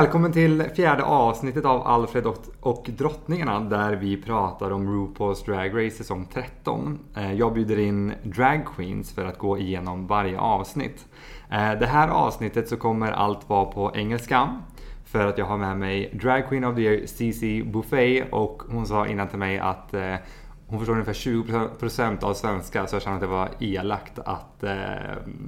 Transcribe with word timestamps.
välkommen 0.00 0.32
till 0.32 0.62
fjärde 0.62 1.02
avsnittet 1.02 1.64
av 1.64 1.86
Alfred 1.86 2.26
och, 2.60 2.90
drottningarna 2.96 3.60
där 3.60 3.96
vi 3.96 4.22
pratar 4.22 4.70
om 4.70 4.88
RuPaul's 4.88 5.44
Drag 5.46 5.86
Race 5.86 5.96
säsong 5.96 6.28
13. 6.32 6.98
Eh, 7.16 7.32
jag 7.32 7.54
bjuder 7.54 7.78
in 7.78 8.12
drag 8.22 8.66
queens 8.76 9.12
för 9.12 9.24
att 9.24 9.38
gå 9.38 9.58
igenom 9.58 10.06
varje 10.06 10.38
avsnitt. 10.38 11.06
Eh, 11.50 11.72
det 11.72 11.86
här 11.86 12.08
avsnittet 12.08 12.68
så 12.68 12.76
kommer 12.76 13.12
allt 13.12 13.48
vara 13.48 13.64
på 13.64 13.92
engelska 13.94 14.60
för 15.04 15.26
att 15.26 15.38
jag 15.38 15.46
har 15.46 15.58
med 15.58 15.76
mig 15.76 16.18
Drag 16.22 16.48
Queen 16.48 16.64
of 16.64 16.76
the 16.76 16.82
Year 16.82 17.06
CC 17.06 17.70
Buffet 17.72 18.32
och 18.32 18.62
hon 18.70 18.86
sa 18.86 19.06
innan 19.06 19.28
till 19.28 19.38
mig 19.38 19.58
att 19.58 19.94
eh, 19.94 20.14
hon 20.70 20.78
förstår 20.78 20.92
ungefär 20.92 21.12
20% 21.12 22.24
av 22.24 22.34
svenska 22.34 22.86
så 22.86 22.94
jag 22.94 23.02
känner 23.02 23.16
att 23.16 23.20
det 23.20 23.26
var 23.26 23.48
elakt 23.60 24.18
att, 24.18 24.62
eh, 24.62 24.72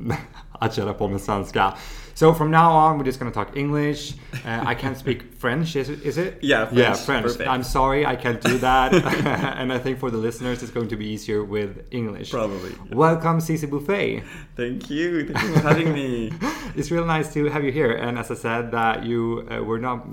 att 0.53 0.75
köra 0.75 0.93
på 0.93 1.09
med 1.09 1.21
svenska. 1.21 1.75
So 2.15 2.35
from 2.35 2.51
now 2.51 2.73
on 2.73 3.01
we're 3.01 3.07
just 3.07 3.19
gonna 3.19 3.31
talk 3.31 3.57
English. 3.57 4.15
Uh, 4.45 4.73
I 4.73 4.75
can't 4.75 4.97
speak 4.97 5.19
French, 5.39 5.77
is 5.77 5.89
it? 5.89 6.05
Is 6.05 6.19
it? 6.19 6.39
Yeah, 6.43 6.67
French. 6.67 6.79
Yeah, 6.79 6.95
French. 6.95 7.27
Perfect. 7.27 7.51
I'm 7.51 7.63
sorry, 7.63 8.07
I 8.07 8.17
can't 8.17 8.41
do 8.41 8.59
that. 8.59 8.93
and 9.59 9.73
I 9.73 9.79
think 9.79 9.99
for 9.99 10.11
the 10.11 10.19
listeners 10.19 10.63
it's 10.63 10.73
going 10.73 10.89
to 10.89 10.97
be 10.97 11.07
easier 11.07 11.43
with 11.45 11.71
English. 11.91 12.31
Probably. 12.31 12.73
Welcome 12.91 13.41
Cici 13.41 13.67
Buffet. 13.67 14.23
Thank 14.57 14.91
you. 14.91 15.33
Thank 15.33 15.43
you 15.47 15.55
for 15.55 15.61
having 15.61 15.93
me. 15.93 16.33
It's 16.75 16.91
real 16.91 17.05
nice 17.05 17.33
to 17.35 17.51
have 17.51 17.65
you 17.65 17.73
here. 17.73 17.93
And 17.93 18.19
as 18.19 18.31
I 18.31 18.35
said, 18.35 18.71
that 18.71 19.05
you 19.05 19.47
uh, 19.51 19.63
were 19.63 19.79
not, 19.79 20.07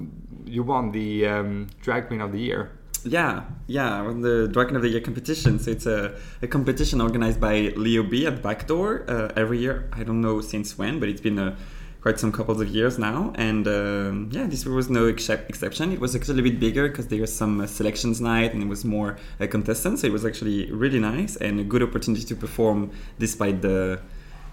you 0.45 0.61
won 0.63 0.91
the 0.91 1.25
um, 1.25 1.67
Drag 1.81 2.07
Queen 2.07 2.21
of 2.21 2.31
the 2.33 2.39
Year. 2.39 2.78
Yeah, 3.05 3.43
yeah, 3.67 3.99
I 3.99 4.01
won 4.01 4.21
the 4.21 4.47
Dragon 4.47 4.75
of 4.75 4.81
the 4.81 4.89
Year 4.89 5.01
competition. 5.01 5.59
So 5.59 5.71
it's 5.71 5.85
a, 5.85 6.15
a 6.41 6.47
competition 6.47 7.01
organized 7.01 7.39
by 7.39 7.73
Leo 7.75 8.03
B 8.03 8.25
at 8.25 8.41
Backdoor 8.41 9.05
uh, 9.09 9.31
every 9.35 9.59
year. 9.59 9.89
I 9.93 10.03
don't 10.03 10.21
know 10.21 10.41
since 10.41 10.77
when, 10.77 10.99
but 10.99 11.09
it's 11.09 11.21
been 11.21 11.39
a, 11.39 11.55
quite 12.01 12.19
some 12.19 12.31
couple 12.31 12.61
of 12.61 12.67
years 12.69 12.97
now. 12.97 13.33
And 13.35 13.67
um, 13.67 14.29
yeah, 14.31 14.47
this 14.47 14.65
year 14.65 14.73
was 14.73 14.89
no 14.89 15.05
excep- 15.07 15.49
exception. 15.49 15.91
It 15.91 15.99
was 15.99 16.15
actually 16.15 16.39
a 16.39 16.43
bit 16.43 16.59
bigger 16.59 16.87
because 16.87 17.07
there 17.07 17.21
was 17.21 17.35
some 17.35 17.61
uh, 17.61 17.67
selections 17.67 18.21
night 18.21 18.53
and 18.53 18.63
it 18.63 18.67
was 18.67 18.85
more 18.85 19.17
uh, 19.39 19.47
contestants. 19.47 20.01
So 20.01 20.07
it 20.07 20.13
was 20.13 20.25
actually 20.25 20.71
really 20.71 20.99
nice 20.99 21.35
and 21.35 21.59
a 21.59 21.63
good 21.63 21.83
opportunity 21.83 22.23
to 22.25 22.35
perform 22.35 22.91
despite 23.17 23.61
the 23.61 23.99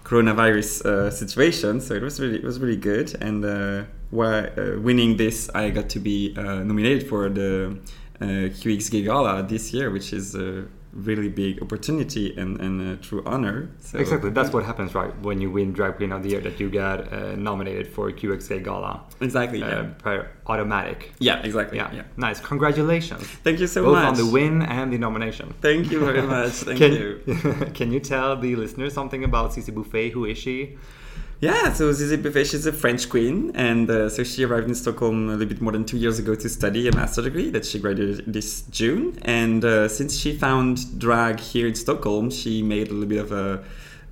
coronavirus 0.03 0.85
uh, 0.85 1.11
situation. 1.11 1.81
So 1.81 1.93
it 1.93 2.01
was 2.01 2.19
really 2.19 2.37
it 2.37 2.43
was 2.43 2.59
really 2.59 2.77
good. 2.77 3.15
And 3.21 3.43
uh, 3.43 3.83
while 4.09 4.45
uh, 4.57 4.79
winning 4.79 5.17
this, 5.17 5.49
I 5.53 5.69
got 5.69 5.89
to 5.89 5.99
be 5.99 6.33
uh, 6.37 6.63
nominated 6.63 7.07
for 7.09 7.29
the 7.29 7.77
uh, 7.77 8.06
QX 8.25 8.91
Gay 8.91 9.03
Gala 9.03 9.43
this 9.43 9.73
year, 9.73 9.91
which 9.91 10.13
is 10.13 10.35
a 10.35 10.65
really 10.93 11.29
big 11.29 11.61
opportunity 11.61 12.35
and, 12.37 12.59
and 12.59 12.81
a 12.81 12.95
true 12.97 13.21
honor. 13.25 13.69
So, 13.79 13.99
Exactly, 13.99 14.31
that's 14.31 14.51
what 14.51 14.63
happens, 14.65 14.95
right? 14.95 15.13
When 15.21 15.39
you 15.39 15.51
win 15.51 15.71
Drag 15.71 15.97
Queen 15.97 16.11
of 16.11 16.23
the 16.23 16.29
Year, 16.29 16.41
that 16.41 16.59
you 16.59 16.69
get 16.71 17.13
uh, 17.13 17.35
nominated 17.35 17.87
for 17.87 18.09
QX 18.11 18.63
Gala. 18.63 19.03
Exactly. 19.21 19.61
Uh, 19.61 19.67
Yeah. 19.67 19.83
per 19.99 20.27
automatic. 20.47 21.13
yeah. 21.19 21.43
Exactly. 21.43 21.77
Yeah. 21.77 21.93
Yeah. 21.93 22.03
nice. 22.15 22.39
Congratulations. 22.39 23.21
Thank 23.43 23.59
you 23.59 23.67
so 23.67 23.83
Both 23.83 23.93
much. 23.97 24.07
on 24.07 24.15
the 24.15 24.25
win 24.25 24.63
and 24.63 24.91
the 24.91 24.97
nomination. 24.97 25.53
Thank 25.61 25.91
you 25.91 25.99
very 25.99 26.21
much. 26.35 26.53
Thank 26.53 26.79
can, 26.79 26.93
you. 26.93 27.21
can 27.75 27.91
you 27.91 27.99
tell 27.99 28.35
the 28.35 28.55
listeners 28.55 28.93
something 28.93 29.23
about 29.23 29.51
Cici 29.51 29.71
Buffet? 29.73 30.09
Who 30.13 30.25
is 30.25 30.37
she? 30.39 30.77
Yeah, 31.39 31.71
so 31.73 31.91
Zizi 31.91 32.17
Buffet, 32.17 32.45
she's 32.45 32.65
a 32.65 32.73
French 32.73 33.09
queen, 33.09 33.51
and 33.53 33.87
uh, 33.91 34.09
so 34.09 34.23
she 34.23 34.43
arrived 34.43 34.67
in 34.67 34.73
Stockholm 34.73 35.29
a 35.29 35.33
little 35.33 35.45
bit 35.45 35.61
more 35.61 35.71
than 35.71 35.85
two 35.85 35.97
years 35.97 36.17
ago 36.17 36.33
to 36.33 36.49
study 36.49 36.87
a 36.87 36.95
master 36.95 37.21
degree 37.21 37.51
that 37.51 37.63
she 37.63 37.77
graduated 37.77 38.33
this 38.33 38.61
June. 38.71 39.19
And 39.21 39.63
uh, 39.63 39.87
since 39.87 40.17
she 40.17 40.35
found 40.35 40.99
drag 40.99 41.39
here 41.39 41.67
in 41.67 41.75
Stockholm, 41.75 42.31
she 42.31 42.63
made 42.63 42.87
a 42.87 42.93
little 42.93 43.07
bit 43.07 43.19
of 43.19 43.31
a 43.31 43.63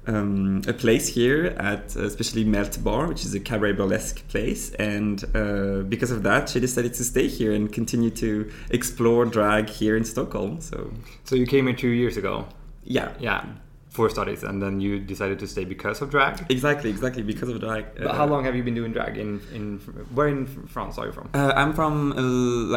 um, 0.08 0.62
a 0.68 0.74
place 0.74 1.08
here 1.08 1.48
at 1.58 1.98
uh, 1.98 2.04
especially 2.04 2.44
Melt 2.44 2.84
Bar, 2.84 3.08
which 3.08 3.26
is 3.26 3.34
a 3.34 3.40
cabaret 3.40 3.72
burlesque 3.72 4.28
place. 4.28 4.72
And 4.76 5.24
uh, 5.36 5.82
because 5.82 6.12
of 6.12 6.22
that, 6.22 6.50
she 6.50 6.60
decided 6.60 6.94
to 6.94 7.04
stay 7.04 7.28
here 7.28 7.54
and 7.54 7.74
continue 7.74 8.12
to 8.12 8.52
explore 8.70 9.26
drag 9.26 9.68
here 9.68 9.98
in 9.98 10.06
Stockholm. 10.06 10.62
So 10.62 10.92
So 11.24 11.36
you 11.36 11.48
came 11.48 11.66
here 11.66 11.76
two 11.76 11.90
years 11.90 12.18
ago. 12.18 12.48
yeah, 12.84 13.14
Yeah, 13.20 13.46
for 13.96 14.10
studies, 14.10 14.44
and 14.44 14.62
then 14.62 14.80
you 14.80 15.00
decided 15.00 15.40
to 15.40 15.48
stay 15.48 15.66
because 15.66 16.02
of 16.02 16.10
drag. 16.12 16.46
exactly, 16.50 16.90
exactly 16.90 17.24
because 17.24 17.50
of 17.50 17.60
drag. 17.60 17.86
But 17.96 18.16
how 18.16 18.26
long 18.26 18.44
have 18.44 18.56
you 18.56 18.64
been 18.64 18.76
doing 18.76 18.92
drag 18.92 19.18
in 19.18 19.42
in 19.54 19.80
where 20.14 20.28
in 20.28 20.46
France 20.46 20.98
are 21.00 21.08
you 21.08 21.14
from? 21.14 21.30
Uh, 21.34 21.54
I'm 21.56 21.74
from 21.74 22.12
uh, 22.12 22.22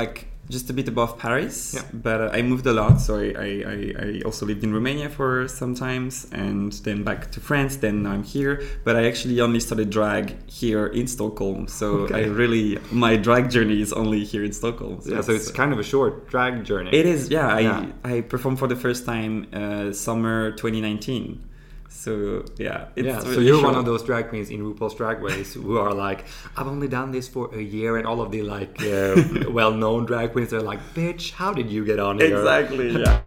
like 0.01 0.29
just 0.51 0.71
a 0.71 0.73
bit 0.73 0.89
above 0.89 1.19
Paris, 1.19 1.75
Yeah. 1.75 1.83
but 1.93 2.21
uh, 2.21 2.31
I 2.33 2.43
moved 2.43 2.67
a 2.67 2.73
lot. 2.73 3.01
So 3.01 3.19
I, 3.19 3.29
I, 3.49 3.93
I, 4.05 4.23
also 4.25 4.47
lived 4.47 4.65
in 4.65 4.73
Romania 4.73 5.09
for 5.09 5.47
some 5.49 5.75
times, 5.75 6.27
and 6.33 6.73
then 6.85 7.05
back 7.05 7.31
to 7.33 7.41
France. 7.41 7.77
Then 7.77 8.07
I'm 8.07 8.23
here, 8.23 8.63
but 8.85 8.97
I 8.97 9.07
actually 9.07 9.41
only 9.41 9.61
started 9.61 9.91
drag 9.91 10.35
here 10.51 10.87
in 10.87 11.07
Stockholm. 11.07 11.69
So 11.69 11.87
Okay. 12.09 12.25
I 12.25 12.27
really 12.27 12.79
my 12.91 13.17
drag 13.17 13.51
journey 13.51 13.81
is 13.81 13.93
only 13.93 14.25
here 14.25 14.45
in 14.45 14.53
Stockholm. 14.53 15.01
yeah, 15.05 15.21
so 15.21 15.33
it's 15.33 15.51
kind 15.51 15.73
of 15.73 15.79
a 15.79 15.83
short 15.85 16.29
drag 16.29 16.65
journey. 16.65 16.91
it 16.93 17.07
is 17.07 17.29
yeah. 17.31 17.49
I 17.49 17.61
Yeah. 17.61 17.87
I 18.05 18.21
performed 18.23 18.59
for 18.59 18.69
the 18.69 18.77
first 18.77 19.05
time 19.05 19.47
uh, 19.53 19.93
summer 19.93 20.53
2019. 20.53 21.45
So 21.88 22.44
yeah, 22.59 22.88
it's 22.97 23.06
yeah, 23.06 23.21
so 23.21 23.41
you're 23.41 23.62
one 23.62 23.75
of 23.75 23.84
those 23.84 24.03
drag 24.03 24.28
queens 24.28 24.50
in 24.50 24.60
RuPaul's 24.60 24.94
Drag 24.94 25.21
Race 25.21 25.54
who 25.54 25.78
are 25.78 25.93
like, 25.93 26.25
I've 26.56 26.66
only 26.66 26.88
done 26.88 27.10
this 27.10 27.28
for 27.28 27.53
a 27.54 27.60
year, 27.60 27.97
and 27.97 28.06
all 28.06 28.21
of 28.21 28.31
the 28.31 28.43
like 28.43 28.81
uh, 28.82 29.50
well-known 29.50 30.06
drag 30.06 30.32
queens 30.32 30.53
are 30.53 30.62
like, 30.62 30.81
bitch, 30.94 31.32
how 31.32 31.53
did 31.53 31.71
you 31.71 31.84
get 31.84 31.99
on 31.99 32.19
here? 32.19 32.38
Exactly. 32.38 33.03
Yeah. 33.03 33.21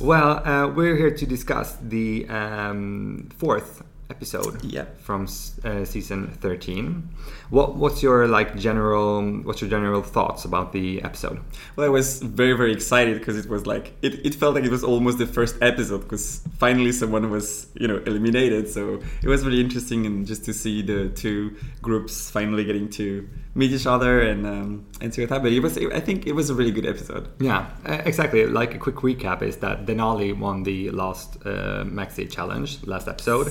Well, 0.00 0.46
uh, 0.46 0.68
we're 0.68 0.96
here 0.96 1.10
to 1.10 1.26
discuss 1.26 1.76
the 1.82 2.28
um, 2.28 3.28
fourth 3.36 3.82
episode 4.10 4.64
Yeah. 4.64 4.86
from 4.98 5.26
uh, 5.64 5.84
season 5.84 6.28
13. 6.40 7.08
What 7.50 7.76
what's 7.76 8.02
your 8.02 8.26
like 8.28 8.56
general 8.56 9.22
what's 9.44 9.60
your 9.60 9.70
general 9.70 10.02
thoughts 10.02 10.44
about 10.44 10.72
the 10.72 11.02
episode? 11.02 11.40
Well, 11.76 11.86
I 11.86 11.88
was 11.90 12.20
very, 12.22 12.54
very 12.54 12.72
excited 12.72 13.18
because 13.18 13.36
it 13.38 13.48
was 13.48 13.66
like 13.66 13.92
it, 14.02 14.26
it 14.26 14.34
felt 14.34 14.54
like 14.54 14.64
it 14.64 14.70
was 14.70 14.84
almost 14.84 15.18
the 15.18 15.26
first 15.26 15.56
episode 15.62 16.02
because 16.02 16.42
finally 16.58 16.92
someone 16.92 17.30
was 17.30 17.66
you 17.74 17.88
know 17.88 17.98
eliminated. 18.06 18.68
So 18.68 19.00
it 19.22 19.28
was 19.28 19.44
really 19.44 19.60
interesting 19.60 20.06
and 20.06 20.26
just 20.26 20.44
to 20.46 20.52
see 20.52 20.82
the 20.82 21.08
two 21.10 21.56
groups 21.82 22.30
finally 22.30 22.64
getting 22.64 22.88
to 22.90 23.28
meet 23.54 23.72
each 23.72 23.86
other 23.86 24.20
and 24.20 24.46
um, 24.46 24.86
and 25.00 25.12
see 25.12 25.22
what 25.22 25.30
happened. 25.30 25.54
It 25.54 25.60
was 25.60 25.76
I 25.78 26.00
think 26.00 26.26
it 26.26 26.32
was 26.34 26.50
a 26.50 26.54
really 26.54 26.70
good 26.72 26.86
episode. 26.86 27.28
Yeah, 27.40 27.66
exactly. 27.84 28.46
Like 28.46 28.74
a 28.74 28.78
quick 28.78 28.96
recap 28.96 29.42
is 29.42 29.56
that 29.58 29.86
Denali 29.86 30.36
won 30.38 30.62
the 30.64 30.90
last 30.90 31.36
uh, 31.46 31.84
Maxi 31.84 32.30
challenge 32.30 32.84
last 32.86 33.08
episode, 33.08 33.48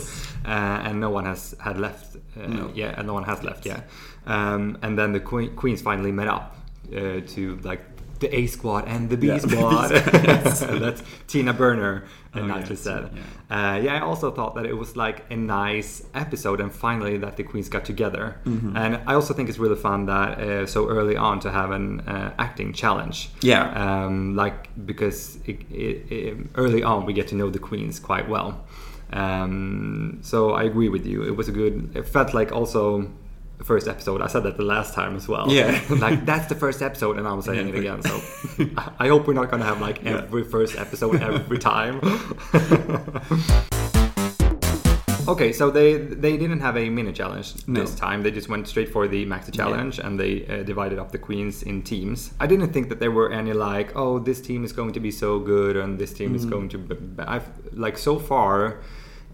and 0.49 0.99
no 0.99 1.09
one 1.09 1.25
has 1.25 1.55
had 1.59 1.77
left. 1.79 2.15
Uh, 2.15 2.47
No. 2.47 2.71
Yeah, 2.75 2.93
and 2.97 3.07
no 3.07 3.13
one 3.13 3.23
has 3.25 3.43
left 3.43 3.65
yet. 3.65 3.87
Um, 4.25 4.77
and 4.81 4.97
then 4.97 5.11
the 5.13 5.19
queen, 5.19 5.55
queens 5.55 5.81
finally 5.81 6.11
met 6.11 6.27
up 6.27 6.55
uh, 6.95 7.21
to 7.35 7.59
like 7.63 7.81
the 8.19 8.35
A 8.35 8.47
squad 8.47 8.87
and 8.87 9.09
the 9.09 9.17
B 9.17 9.27
Yeah. 9.27 9.37
squad. 9.47 9.91
Yes. 9.91 10.59
That's 10.83 11.03
Tina 11.27 11.53
Burner 11.53 12.03
and 12.33 12.51
Oh, 12.51 12.57
yeah, 12.57 12.75
said. 12.75 13.09
Tina, 13.09 13.21
Uh, 13.49 13.79
yeah, 13.85 13.95
I 13.97 14.01
also 14.01 14.31
thought 14.31 14.55
that 14.55 14.65
it 14.65 14.73
was 14.73 14.95
like 14.97 15.17
a 15.31 15.35
nice 15.35 16.03
episode, 16.13 16.59
and 16.63 16.71
finally 16.71 17.17
that 17.19 17.37
the 17.37 17.43
queens 17.43 17.69
got 17.69 17.85
together. 17.85 18.35
Mm-hmm. 18.45 18.75
And 18.75 18.95
I 19.05 19.13
also 19.13 19.33
think 19.33 19.49
it's 19.49 19.59
really 19.59 19.75
fun 19.89 20.05
that 20.07 20.39
uh, 20.39 20.65
so 20.65 20.87
early 20.89 21.15
on 21.15 21.39
to 21.41 21.49
have 21.51 21.69
an 21.71 22.01
uh, 22.01 22.33
acting 22.39 22.73
challenge. 22.73 23.29
Yeah. 23.41 23.63
Um, 23.83 24.35
like 24.35 24.69
because 24.85 25.37
it, 25.45 25.57
it, 25.71 26.11
it, 26.11 26.37
early 26.55 26.81
on 26.83 27.05
we 27.05 27.13
get 27.13 27.27
to 27.29 27.35
know 27.35 27.49
the 27.51 27.59
queens 27.59 27.99
quite 27.99 28.27
well. 28.27 28.65
Um, 29.13 30.19
so 30.21 30.51
I 30.51 30.63
agree 30.63 30.89
with 30.89 31.05
you. 31.05 31.23
It 31.23 31.35
was 31.35 31.47
a 31.47 31.51
good. 31.51 31.95
It 31.95 32.07
felt 32.07 32.33
like 32.33 32.51
also 32.51 33.09
the 33.57 33.63
first 33.63 33.87
episode. 33.87 34.21
I 34.21 34.27
said 34.27 34.43
that 34.43 34.57
the 34.57 34.63
last 34.63 34.93
time 34.93 35.15
as 35.15 35.27
well. 35.27 35.51
Yeah. 35.51 35.81
like 35.89 36.25
that's 36.25 36.47
the 36.47 36.55
first 36.55 36.81
episode, 36.81 37.17
and 37.17 37.27
I'm 37.27 37.41
saying 37.41 37.69
it 37.69 37.75
again. 37.75 38.01
So 38.01 38.21
I 38.99 39.07
hope 39.07 39.27
we're 39.27 39.33
not 39.33 39.49
gonna 39.49 39.65
have 39.65 39.81
like 39.81 40.03
Yeah. 40.03 40.17
every 40.23 40.43
first 40.43 40.77
episode 40.77 41.21
every 41.21 41.57
time. 41.59 41.99
Okay, 45.33 45.51
so 45.53 45.69
they 45.71 45.97
they 45.97 46.37
didn't 46.37 46.61
have 46.61 46.77
a 46.77 46.89
mini 46.89 47.11
challenge 47.13 47.53
No. 47.67 47.81
this 47.81 47.93
time. 47.95 48.23
They 48.23 48.31
just 48.31 48.49
went 48.49 48.67
straight 48.67 48.89
for 48.89 49.07
the 49.07 49.25
maxi 49.25 49.51
challenge, 49.53 49.99
and 49.99 50.19
they 50.19 50.45
uh, 50.47 50.63
divided 50.63 50.99
up 50.99 51.11
the 51.11 51.17
queens 51.17 51.63
in 51.63 51.81
teams. 51.83 52.31
I 52.39 52.47
didn't 52.47 52.71
think 52.73 52.89
that 52.89 52.99
there 52.99 53.11
were 53.11 53.31
any 53.31 53.53
like, 53.53 53.95
oh, 53.95 54.19
this 54.19 54.39
team 54.41 54.63
is 54.63 54.71
going 54.73 54.93
to 54.93 54.99
be 54.99 55.11
so 55.11 55.39
good, 55.39 55.75
and 55.75 55.99
this 55.99 56.13
team 56.13 56.35
is 56.35 56.45
Mm. 56.45 56.49
going 56.51 56.69
to. 56.69 56.77
Be, 56.77 56.95
be- 56.95 57.23
I've 57.23 57.47
like 57.73 57.97
so 57.97 58.17
far. 58.19 58.79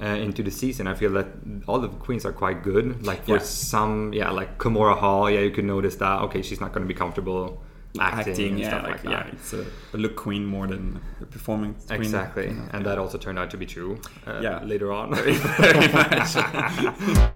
Uh, 0.02 0.06
into 0.28 0.42
the 0.44 0.50
season, 0.52 0.88
I 0.88 0.96
feel 0.96 1.12
that 1.14 1.28
all 1.68 1.80
the 1.80 1.88
queens 1.88 2.26
are 2.26 2.34
quite 2.34 2.64
good. 2.64 3.06
Like 3.06 3.24
for 3.26 3.34
Yeah. 3.38 3.44
some, 3.44 4.12
yeah, 4.12 4.32
like 4.32 4.58
Kahmora 4.58 4.98
Hall, 4.98 5.30
yeah, 5.30 5.40
you 5.42 5.52
could 5.52 5.66
notice 5.66 5.96
that. 5.98 6.22
Okay, 6.24 6.42
she's 6.42 6.60
not 6.60 6.74
going 6.74 6.82
to 6.86 6.88
be 6.94 6.98
comfortable 6.98 7.62
acting, 8.00 8.50
and 8.52 8.60
yeah, 8.60 8.68
stuff 8.70 8.84
like, 8.84 9.04
like, 9.04 9.14
yeah, 9.14 9.28
it's 9.32 9.54
a, 9.54 9.66
a 9.94 9.98
look 9.98 10.16
queen 10.16 10.46
more 10.46 10.68
than 10.68 11.00
a 11.22 11.26
performance 11.26 11.86
queen. 11.86 12.02
Exactly, 12.02 12.48
Yeah. 12.48 12.70
and 12.74 12.86
that 12.86 12.98
also 12.98 13.18
turned 13.18 13.40
out 13.40 13.50
to 13.52 13.58
be 13.58 13.66
true. 13.66 14.00
Uh, 14.28 14.40
Yeah. 14.42 14.64
later 14.64 14.92
on. 14.92 15.14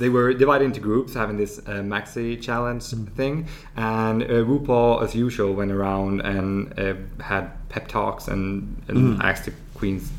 They 0.00 0.08
were 0.08 0.32
divided 0.32 0.64
into 0.64 0.80
groups 0.80 1.12
having 1.12 1.36
this 1.36 1.58
uh, 1.58 1.82
maxi 1.82 2.40
challenge 2.40 2.84
thing 3.14 3.46
and 3.76 4.22
uh, 4.22 4.26
RuPaul 4.46 5.02
as 5.02 5.14
usual 5.14 5.52
went 5.52 5.70
around 5.72 6.22
and 6.22 6.72
uh, 6.78 6.94
had 7.22 7.50
pep 7.68 7.86
talks 7.86 8.26
and, 8.26 8.82
and 8.88 9.20
asked 9.22 9.44
the 9.44 9.52
queens 9.74 10.10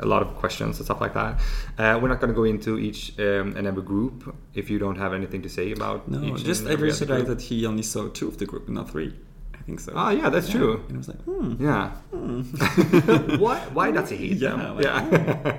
a 0.00 0.06
lot 0.06 0.22
of 0.22 0.34
questions 0.36 0.78
and 0.78 0.84
stuff 0.84 1.00
like 1.00 1.14
that. 1.14 1.40
Uh, 1.78 1.98
we're 2.00 2.08
not 2.08 2.20
going 2.20 2.28
to 2.32 2.36
go 2.36 2.44
into 2.44 2.78
each 2.78 3.18
um, 3.18 3.54
and 3.56 3.66
every 3.66 3.82
group 3.82 4.34
if 4.54 4.70
you 4.70 4.78
don't 4.78 4.96
have 4.96 5.12
anything 5.12 5.42
to 5.42 5.48
say 5.48 5.72
about. 5.72 6.08
No, 6.08 6.36
just 6.36 6.66
I 6.66 6.70
every 6.72 6.84
really 6.84 6.90
other 6.90 6.96
surprised 6.98 7.26
group. 7.26 7.38
that 7.38 7.44
he 7.44 7.66
only 7.66 7.82
saw 7.82 8.08
two 8.08 8.28
of 8.28 8.38
the 8.38 8.46
group, 8.46 8.68
not 8.68 8.90
three. 8.90 9.14
I 9.54 9.58
think 9.68 9.80
so. 9.80 9.92
Ah, 9.94 10.10
yeah, 10.10 10.30
that's 10.30 10.48
true. 10.48 10.82
And 10.88 10.94
I 10.96 10.98
was 10.98 11.08
like, 11.08 11.22
hmm. 11.22 11.62
Yeah. 11.62 11.90
why? 13.38 13.58
Why 13.72 13.90
does 13.90 14.08
he 14.10 14.16
hate 14.16 14.36
Yeah, 14.38 14.50
them? 14.56 14.76
like- 14.76 14.84
yeah. 14.84 15.56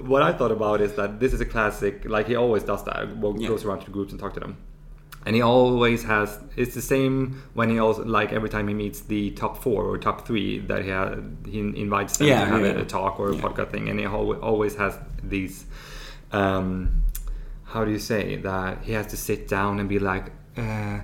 what 0.12 0.22
I 0.22 0.32
thought 0.32 0.52
about 0.52 0.80
is 0.80 0.92
that 0.94 1.18
this 1.18 1.32
is 1.32 1.40
a 1.40 1.46
classic. 1.46 2.04
Like 2.08 2.26
he 2.28 2.36
always 2.36 2.62
does 2.62 2.84
that. 2.84 3.16
Well, 3.16 3.34
Yeah. 3.38 3.48
goes 3.48 3.64
around 3.64 3.80
to 3.80 3.86
the 3.86 3.90
groups 3.92 4.12
and 4.12 4.20
talk 4.20 4.34
to 4.34 4.40
them. 4.40 4.56
And 5.26 5.34
he 5.36 5.42
always 5.42 6.04
has. 6.04 6.38
It's 6.56 6.74
the 6.74 6.80
same 6.94 7.42
when 7.54 7.68
he 7.68 7.78
also 7.80 8.04
like 8.04 8.32
every 8.32 8.48
time 8.48 8.68
he 8.68 8.74
meets 8.74 9.00
the 9.00 9.32
top 9.32 9.60
four 9.62 9.84
or 9.84 9.98
top 9.98 10.24
three 10.26 10.60
that 10.70 10.84
he 10.84 10.90
ha 10.90 11.16
he 11.44 11.58
invites 11.58 12.16
them 12.18 12.28
Yeah, 12.28 12.40
to 12.44 12.46
have 12.46 12.60
yeah, 12.64 12.66
a, 12.68 12.78
yeah. 12.78 12.84
talk 12.84 13.18
or 13.20 13.32
a 13.32 13.34
podcast 13.34 13.70
thing, 13.72 13.88
and 13.90 13.98
he 13.98 14.06
al- 14.06 14.40
always 14.40 14.76
has 14.76 14.96
these. 15.24 15.66
Um, 16.32 17.02
how 17.64 17.84
do 17.84 17.90
you 17.90 17.98
say 17.98 18.36
that 18.36 18.84
he 18.84 18.92
has 18.92 19.06
to 19.08 19.16
sit 19.16 19.48
down 19.48 19.80
and 19.80 19.88
be 19.88 19.98
like. 19.98 20.26
Uh, 20.56 21.00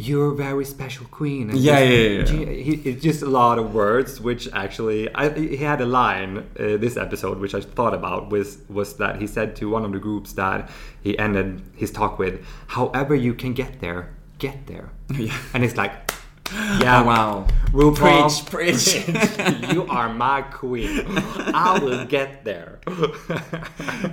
you're 0.00 0.30
a 0.30 0.34
very 0.36 0.64
special 0.64 1.04
queen. 1.10 1.50
And 1.50 1.58
Yeah, 1.58 1.80
just- 1.80 2.32
yeah, 2.32 2.38
yeah, 2.38 2.50
yeah. 2.50 2.62
he, 2.62 2.72
it's 2.90 3.02
just 3.02 3.20
a 3.22 3.26
lot 3.26 3.58
of 3.58 3.74
words, 3.74 4.20
which 4.20 4.48
actually 4.52 5.12
I, 5.14 5.28
he 5.36 5.56
had 5.56 5.80
a 5.80 5.86
line 5.86 6.38
uh, 6.38 6.76
this 6.84 6.96
episode, 6.96 7.38
which 7.38 7.52
I 7.54 7.60
thought 7.60 7.94
about 7.94 8.30
was 8.30 8.58
was 8.68 8.94
that 8.98 9.20
he 9.20 9.26
said 9.26 9.56
to 9.56 9.68
one 9.68 9.84
of 9.84 9.92
the 9.92 9.98
groups 9.98 10.32
that 10.34 10.70
he 11.02 11.18
ended 11.18 11.62
his 11.74 11.90
talk 11.90 12.18
with, 12.18 12.34
"However 12.68 13.14
you 13.16 13.34
can 13.34 13.52
get 13.54 13.80
there, 13.80 14.02
get 14.38 14.66
there," 14.68 14.90
Yeah. 15.18 15.36
and 15.52 15.64
it's 15.64 15.76
like, 15.76 15.92
yeah, 16.80 17.02
Oh, 17.02 17.06
wow. 17.06 17.46
RuPaul, 17.72 18.30
Preach, 18.50 18.86
preach. 19.06 19.72
you 19.74 19.84
are 19.90 20.08
my 20.14 20.42
queen. 20.42 21.04
I 21.52 21.78
will 21.82 22.04
get 22.06 22.44
there. 22.44 22.78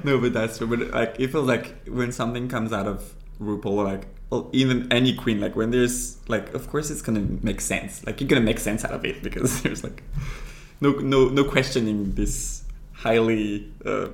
no, 0.03 0.19
but 0.19 0.33
that's. 0.33 0.57
But 0.59 0.79
like, 0.91 1.15
it 1.19 1.31
feels 1.31 1.47
like 1.47 1.87
when 1.87 2.11
something 2.11 2.47
comes 2.49 2.73
out 2.73 2.87
of 2.87 3.13
RuPaul, 3.39 3.83
like 3.85 4.07
well, 4.29 4.49
even 4.53 4.91
any 4.91 5.13
queen, 5.13 5.39
like 5.39 5.55
when 5.55 5.71
there's 5.71 6.17
like, 6.27 6.53
of 6.53 6.69
course, 6.69 6.89
it's 6.89 7.01
gonna 7.01 7.25
make 7.43 7.61
sense. 7.61 8.05
Like 8.05 8.19
you're 8.21 8.27
gonna 8.27 8.41
make 8.41 8.59
sense 8.59 8.83
out 8.83 8.91
of 8.91 9.05
it 9.05 9.21
because 9.23 9.61
there's 9.63 9.83
like 9.83 10.03
no 10.81 10.91
no 10.93 11.29
no 11.29 11.43
questioning 11.43 12.13
this 12.15 12.63
highly 12.93 13.71
uh, 13.85 14.07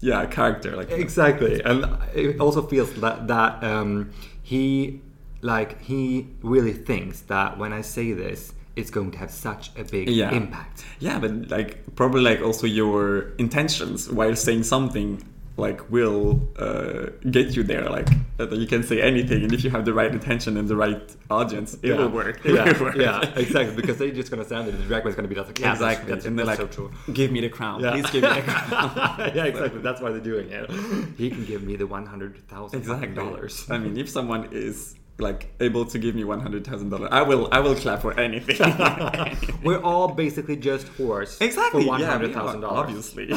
yeah 0.00 0.26
character. 0.26 0.76
Like 0.76 0.90
exactly 0.90 1.62
and 1.64 1.86
it 2.14 2.40
also 2.40 2.62
feels 2.62 2.92
that 3.00 3.26
that 3.28 3.62
um, 3.64 4.10
he 4.42 5.00
like 5.42 5.80
he 5.82 6.28
really 6.42 6.72
thinks 6.72 7.20
that 7.22 7.58
when 7.58 7.72
i 7.72 7.82
say 7.82 8.12
this 8.12 8.52
it's 8.74 8.90
going 8.90 9.10
to 9.10 9.18
have 9.18 9.30
such 9.30 9.70
a 9.76 9.84
big 9.84 10.08
Yeah. 10.08 10.32
impact 10.34 10.84
Yeah, 10.98 11.18
but 11.18 11.48
like 11.50 11.94
probably 11.94 12.22
like 12.22 12.40
also 12.40 12.66
your 12.66 13.32
intentions 13.38 14.10
while 14.10 14.34
saying 14.34 14.64
something 14.64 15.22
like 15.56 15.90
will 15.90 16.48
uh, 16.58 17.06
get 17.30 17.56
you 17.56 17.62
there. 17.62 17.88
Like 17.88 18.08
that 18.36 18.52
you 18.52 18.66
can 18.66 18.82
say 18.82 19.00
anything, 19.00 19.42
and 19.42 19.52
if 19.52 19.64
you 19.64 19.70
have 19.70 19.84
the 19.84 19.94
right 19.94 20.12
intention 20.12 20.56
and 20.56 20.68
the 20.68 20.76
right 20.76 21.16
audience, 21.30 21.76
it 21.82 21.96
will 21.96 22.08
work. 22.08 22.40
It 22.46 22.54
yeah, 22.54 22.78
will 22.78 22.86
work. 22.86 22.96
yeah 22.96 23.20
exactly 23.36 23.74
because 23.74 23.98
they're 23.98 24.10
just 24.10 24.30
going 24.30 24.40
to 24.40 24.46
stand 24.46 24.68
there 24.68 24.76
the 24.76 24.82
drag 24.84 25.02
queen 25.02 25.10
is 25.10 25.16
going 25.16 25.28
to 25.28 25.34
be 25.34 25.40
like 25.40 25.58
yeah 25.58 25.72
exactly. 25.72 26.10
that's, 26.10 26.24
that's, 26.24 26.26
and 26.26 26.38
they're 26.38 26.46
that's 26.46 26.60
like, 26.60 26.72
so 26.72 26.88
true 26.88 27.14
give 27.14 27.32
me 27.32 27.40
the 27.40 27.48
crown. 27.48 27.80
Yeah. 27.80 27.92
Please 27.92 28.10
give 28.10 28.22
me 28.22 28.28
the 28.28 28.42
crown. 28.42 29.32
yeah 29.34 29.44
exactly 29.44 29.80
that's 29.80 30.00
why 30.00 30.10
they're 30.10 30.20
doing 30.20 30.50
it 30.50 30.70
he 31.16 31.30
can 31.30 31.44
give 31.44 31.62
me 31.62 31.76
the 31.76 31.86
100000 31.86 32.78
exactly. 32.78 33.14
dollars 33.14 33.66
I 33.70 33.78
mean, 33.78 33.96
if 33.96 34.08
someone 34.08 34.48
is 34.52 34.94
like 35.18 35.54
able 35.60 35.84
to 35.86 35.98
give 35.98 36.14
me 36.14 36.24
one 36.24 36.40
hundred 36.40 36.66
thousand 36.66 36.90
dollars, 36.90 37.08
I 37.12 37.22
will. 37.22 37.48
I 37.52 37.60
will 37.60 37.74
clap 37.74 38.02
for 38.02 38.18
anything. 38.18 38.58
we're 39.64 39.80
all 39.80 40.08
basically 40.08 40.56
just 40.56 40.86
whores 40.98 41.40
exactly. 41.40 41.84
for 41.84 41.98
yeah, 41.98 42.18
we 42.18 42.28
$100000 42.28 42.64
obviously. 42.64 43.32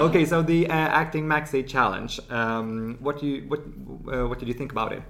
Okay, 0.00 0.24
so 0.24 0.42
the 0.42 0.68
uh, 0.68 0.72
acting 0.72 1.24
maxi 1.24 1.66
challenge. 1.66 2.18
Um, 2.28 2.96
what 3.00 3.20
do 3.20 3.26
you 3.26 3.48
what 3.48 3.60
uh, 4.12 4.26
what 4.26 4.40
did 4.40 4.48
you 4.48 4.54
think 4.54 4.72
about 4.72 4.92
it? 4.92 5.02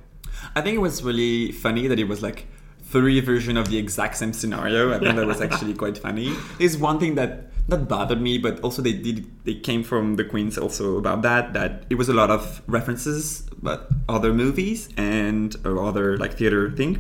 I 0.54 0.60
think 0.60 0.76
it 0.76 0.80
was 0.80 1.02
really 1.02 1.52
funny 1.52 1.86
that 1.86 1.98
it 1.98 2.04
was 2.04 2.22
like 2.22 2.46
three 2.94 3.18
version 3.18 3.56
of 3.56 3.68
the 3.68 3.76
exact 3.76 4.16
same 4.16 4.32
scenario. 4.32 4.94
I 4.94 5.00
think 5.00 5.16
that 5.16 5.26
was 5.26 5.40
actually 5.40 5.74
quite 5.82 5.98
funny. 5.98 6.32
There's 6.58 6.78
one 6.78 7.00
thing 7.00 7.16
that 7.16 7.50
that 7.68 7.88
bothered 7.88 8.20
me, 8.20 8.38
but 8.38 8.60
also 8.60 8.82
they 8.82 8.92
did 8.92 9.26
they 9.44 9.54
came 9.54 9.82
from 9.82 10.14
the 10.14 10.24
queens 10.24 10.56
also 10.56 10.96
about 10.96 11.22
that 11.22 11.52
that 11.54 11.84
it 11.90 11.96
was 11.96 12.08
a 12.08 12.14
lot 12.14 12.30
of 12.30 12.62
references 12.66 13.42
but 13.60 13.90
other 14.08 14.32
movies 14.32 14.88
and 14.96 15.56
or 15.64 15.82
other 15.84 16.16
like 16.16 16.34
theater 16.38 16.70
thing. 16.70 16.92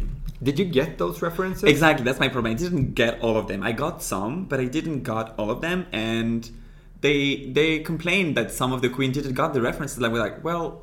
Did 0.42 0.58
you 0.58 0.64
get 0.64 0.98
those 0.98 1.22
references? 1.22 1.64
Exactly, 1.64 2.04
that's 2.04 2.18
my 2.18 2.28
problem. 2.28 2.52
I 2.52 2.56
didn't 2.56 2.94
get 2.94 3.20
all 3.20 3.36
of 3.36 3.46
them. 3.46 3.62
I 3.62 3.72
got 3.72 4.02
some, 4.02 4.44
but 4.44 4.58
I 4.60 4.66
didn't 4.66 5.02
got 5.04 5.38
all 5.38 5.50
of 5.50 5.60
them, 5.60 5.86
and 5.92 6.50
they 7.02 7.46
they 7.52 7.78
complained 7.80 8.36
that 8.36 8.50
some 8.50 8.72
of 8.72 8.82
the 8.82 8.90
queen 8.90 9.12
didn't 9.12 9.34
got 9.34 9.54
the 9.54 9.62
references. 9.62 9.98
Like 10.00 10.10
we're 10.12 10.26
like, 10.28 10.42
well, 10.42 10.82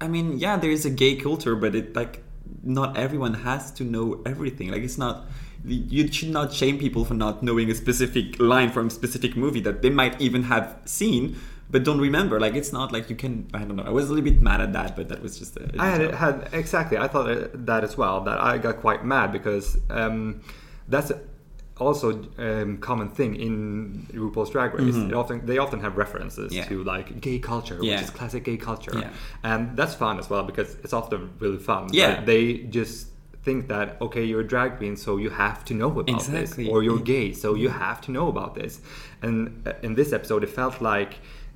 I 0.00 0.08
mean, 0.08 0.38
yeah, 0.38 0.56
there 0.56 0.70
is 0.70 0.86
a 0.86 0.90
gay 0.90 1.14
culture, 1.16 1.54
but 1.54 1.74
it 1.74 1.94
like 1.94 2.22
not 2.62 2.96
everyone 2.96 3.34
has 3.34 3.70
to 3.72 3.84
know 3.84 4.22
everything. 4.26 4.70
Like 4.70 4.82
it's 4.82 4.98
not. 4.98 5.26
You 5.64 6.10
should 6.10 6.30
not 6.30 6.54
shame 6.54 6.78
people 6.78 7.04
for 7.04 7.12
not 7.14 7.42
knowing 7.42 7.70
a 7.70 7.74
specific 7.74 8.40
line 8.40 8.70
from 8.70 8.86
a 8.86 8.90
specific 8.90 9.36
movie 9.36 9.60
that 9.60 9.82
they 9.82 9.90
might 9.90 10.18
even 10.18 10.44
have 10.44 10.78
seen, 10.86 11.36
but 11.68 11.84
don't 11.84 12.00
remember. 12.00 12.40
Like 12.40 12.54
it's 12.54 12.72
not 12.72 12.92
like 12.92 13.10
you 13.10 13.16
can. 13.16 13.48
I 13.52 13.58
don't 13.58 13.76
know. 13.76 13.82
I 13.82 13.90
was 13.90 14.06
a 14.08 14.14
little 14.14 14.24
bit 14.24 14.40
mad 14.40 14.60
at 14.60 14.72
that, 14.72 14.96
but 14.96 15.08
that 15.08 15.22
was 15.22 15.38
just. 15.38 15.56
A, 15.56 15.70
I 15.78 15.88
had, 15.88 16.14
had 16.14 16.48
exactly. 16.52 16.96
I 16.96 17.08
thought 17.08 17.66
that 17.66 17.84
as 17.84 17.96
well. 17.96 18.22
That 18.22 18.40
I 18.40 18.58
got 18.58 18.78
quite 18.78 19.04
mad 19.04 19.32
because 19.32 19.78
um, 19.90 20.40
that's 20.88 21.12
also 21.80 22.22
a 22.38 22.62
um, 22.62 22.78
common 22.78 23.08
thing 23.08 23.34
in 23.36 24.06
RuPaul's 24.12 24.50
Drag 24.50 24.74
Race. 24.74 24.96
It 24.96 25.14
often 25.14 25.44
they 25.46 25.58
often 25.58 25.80
have 25.80 25.96
references 25.96 26.52
Mm-hmm. 26.52 26.56
Yeah. 26.56 26.68
to 26.68 26.84
like 26.84 27.20
gay 27.20 27.38
culture, 27.38 27.78
Yeah. 27.80 27.94
which 27.96 28.04
is 28.04 28.10
classic 28.10 28.44
gay 28.44 28.56
culture, 28.56 28.92
Yeah. 28.98 29.10
and 29.42 29.76
that's 29.78 29.94
fun 29.94 30.18
as 30.18 30.28
well 30.30 30.42
because 30.44 30.74
it's 30.84 30.92
often 30.92 31.30
really 31.38 31.58
fun. 31.58 31.88
Yeah. 31.92 32.16
But 32.16 32.26
they 32.26 32.42
just 32.78 33.08
think 33.42 33.68
that 33.68 33.86
okay, 34.00 34.24
you're 34.24 34.40
a 34.40 34.46
drag 34.54 34.76
queen, 34.78 34.96
so 34.96 35.16
you 35.16 35.30
have 35.30 35.64
to 35.64 35.74
know 35.74 35.90
about 35.90 36.08
Exactly. 36.10 36.64
this, 36.64 36.72
or 36.72 36.82
you're 36.82 37.00
gay, 37.16 37.32
so 37.32 37.54
you 37.54 37.70
have 37.70 38.00
to 38.02 38.10
know 38.12 38.28
about 38.28 38.54
this. 38.54 38.80
And 39.22 39.36
uh, 39.66 39.72
in 39.82 39.94
this 39.94 40.12
episode, 40.12 40.42
it 40.44 40.50
felt 40.50 40.80
like 40.82 41.12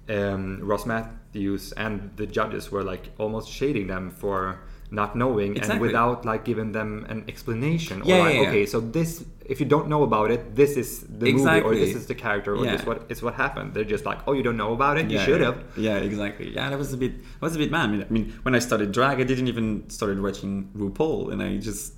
um, 0.09 0.61
Ross 0.62 0.85
Mathews 0.87 1.73
and 1.73 2.11
the 2.16 2.26
judges 2.26 2.71
were 2.73 2.83
like 2.93 3.04
almost 3.19 3.49
shading 3.50 3.87
them 3.88 4.11
for 4.11 4.61
not 4.91 5.17
knowing 5.17 5.59
and 5.59 5.81
without 5.81 6.25
like 6.25 6.45
giving 6.45 6.73
them 6.73 7.05
an 7.09 7.25
explanation 7.29 8.03
Yeah, 8.05 8.17
or 8.17 8.19
like 8.21 8.35
yeah, 8.35 8.41
yeah. 8.43 8.49
okay 8.49 8.67
so 8.67 8.81
this 8.81 9.25
if 9.47 9.59
you 9.61 9.67
don't 9.67 9.88
know 9.88 10.03
about 10.05 10.31
it 10.31 10.55
this 10.55 10.76
is 10.76 11.00
the 11.03 11.33
movie 11.33 11.61
or 11.61 11.75
this 11.75 11.95
is 11.95 12.07
the 12.07 12.14
character 12.14 12.55
or 12.55 12.64
Yeah. 12.64 12.76
this 12.76 12.87
what 12.87 13.05
it's 13.09 13.23
what 13.23 13.35
happened 13.35 13.75
they're 13.75 13.85
just 13.97 14.05
like 14.07 14.19
oh 14.29 14.33
you 14.33 14.43
don't 14.43 14.57
know 14.57 14.73
about 14.73 14.99
it 14.99 15.11
you 15.11 15.19
should 15.19 15.41
have 15.41 15.59
Yeah, 15.76 15.97
exactly. 15.97 16.55
Yeah, 16.55 16.71
that 16.71 16.79
was 16.79 16.93
a 16.93 16.97
bit. 16.97 17.12
I 17.41 17.45
was 17.47 17.57
a 17.57 17.59
bit 17.59 17.71
mad. 17.71 17.85
I 17.88 17.93
mean, 17.93 18.03
I 18.09 18.12
mean, 18.17 18.26
when 18.45 18.55
I 18.55 18.61
started 18.61 18.93
drag, 18.93 19.21
I 19.21 19.25
didn't 19.25 19.49
even 19.49 19.67
started 19.91 20.19
watching 20.26 20.71
RuPaul, 20.76 21.33
and 21.33 21.43
I 21.43 21.57
just, 21.59 21.95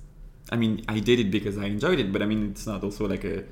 I 0.51 0.55
mean, 0.55 0.73
I 0.87 0.99
did 0.99 1.19
it 1.19 1.29
because 1.37 1.57
I 1.57 1.65
enjoyed 1.65 1.99
it. 1.99 2.11
But 2.13 2.21
I 2.21 2.25
mean, 2.25 2.41
it's 2.51 2.65
not 2.71 2.83
also 2.83 3.07
like 3.07 3.23
a, 3.23 3.43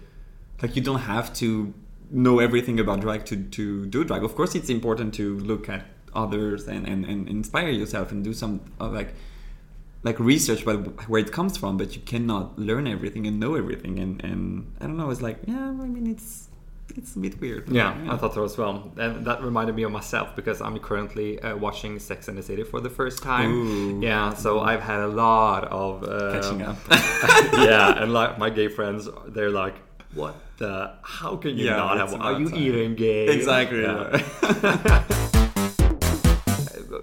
like 0.62 0.76
you 0.76 0.82
don't 0.82 1.02
have 1.16 1.28
to 1.42 1.74
know 2.12 2.40
everything 2.40 2.80
about 2.80 3.02
drag 3.02 3.26
to 3.32 3.36
to 3.58 3.86
do 3.86 4.04
drag. 4.04 4.24
Of 4.24 4.34
course, 4.36 4.56
it's 4.56 4.70
important 4.70 5.14
to 5.20 5.26
look 5.52 5.70
at 5.70 5.84
others 6.16 6.68
and 6.68 6.88
and, 6.88 7.06
and 7.06 7.28
inspire 7.28 7.70
yourself 7.70 8.12
and 8.12 8.24
do 8.24 8.34
some 8.34 8.62
uh, 8.80 8.88
like 8.88 9.14
like 10.04 10.20
research 10.20 10.62
about 10.64 11.10
where 11.10 11.22
it 11.22 11.32
comes 11.32 11.58
from 11.58 11.78
but 11.78 11.96
you 11.96 12.02
cannot 12.02 12.58
learn 12.60 12.88
everything 12.88 13.26
and 13.28 13.40
know 13.40 13.56
everything 13.56 14.00
and 14.00 14.24
and 14.24 14.72
i 14.80 14.86
don't 14.86 14.98
know 14.98 15.10
it's 15.10 15.22
like 15.22 15.38
yeah 15.48 15.68
i 15.70 15.88
mean 15.96 16.08
it's 16.08 16.48
it's 16.98 17.16
a 17.16 17.20
bit 17.20 17.42
weird 17.42 17.68
yeah, 17.68 17.98
I 18.10 18.16
thought 18.16 18.36
so 18.36 18.44
as 18.46 18.58
well. 18.58 18.92
And 18.96 19.26
that 19.26 19.44
reminded 19.44 19.76
me 19.76 19.84
of 19.84 19.92
myself 19.92 20.36
because 20.36 20.62
I'm 20.62 20.78
currently 20.80 21.40
uh, 21.42 21.58
watching 21.58 22.00
Sex 22.00 22.28
and 22.30 22.38
the 22.38 22.44
City 22.44 22.64
for 22.64 22.80
the 22.80 22.90
first 22.90 23.22
time. 23.24 23.52
Ooh. 23.52 24.02
Yeah, 24.02 24.34
so 24.34 24.62
I've 24.62 24.82
had 24.82 25.00
a 25.00 25.08
lot 25.08 25.66
of 25.66 26.04
uh, 26.04 26.32
catching 26.32 26.62
up 26.62 26.78
yeah, 27.70 28.02
and 28.02 28.14
like 28.14 28.38
my 28.38 28.50
gay 28.50 28.70
friends, 28.70 29.10
they're 29.28 29.50
like, 29.50 29.76
"What 30.14 30.36
the? 30.58 30.94
How 31.02 31.36
can 31.36 31.58
you 31.58 31.66
Yeah, 31.66 31.78
not 31.78 31.98
have? 31.98 32.14
Are 32.14 32.40
you 32.40 32.50
even 32.56 32.96
gay?" 32.96 33.28
exactly 33.28 33.82
Yeah. 33.82 35.04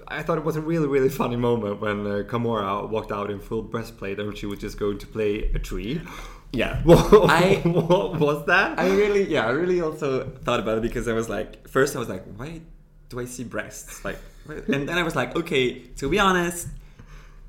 I 0.09 0.23
thought 0.23 0.39
it 0.39 0.45
was 0.45 0.57
a 0.57 0.61
really, 0.61 0.87
really 0.87 1.09
funny 1.09 1.37
moment 1.37 1.81
when 1.81 2.07
uh, 2.07 2.11
Kahmora 2.29 2.89
walked 2.89 3.13
out 3.13 3.31
in 3.31 3.41
full 3.41 3.63
breastplate 3.63 4.19
and 4.21 4.37
she 4.37 4.47
was 4.47 4.59
just 4.59 4.79
going 4.79 4.99
to 4.99 5.07
play 5.07 5.51
a 5.55 5.59
tree. 5.59 6.01
yeah 6.53 6.81
What, 6.85 7.31
I- 7.31 7.61
what 7.65 8.19
was 8.21 8.47
that? 8.47 8.79
I 8.79 8.89
really, 8.91 9.25
yeah, 9.29 9.47
I 9.47 9.51
really 9.51 9.81
also 9.81 10.29
thought 10.45 10.61
about 10.61 10.79
it 10.79 10.83
because 10.83 11.09
I 11.09 11.13
was 11.13 11.29
like, 11.29 11.67
first 11.69 11.97
I 11.97 11.99
was 11.99 12.09
like, 12.09 12.25
why 12.37 12.61
do 13.09 13.21
I 13.21 13.25
see 13.25 13.45
breasts? 13.45 14.05
Like, 14.05 14.19
and 14.49 14.89
then 14.89 14.99
I 14.99 15.03
was 15.03 15.15
like, 15.17 15.37
okay, 15.37 15.81
to 16.01 16.09
be 16.11 16.19
honest, 16.19 16.69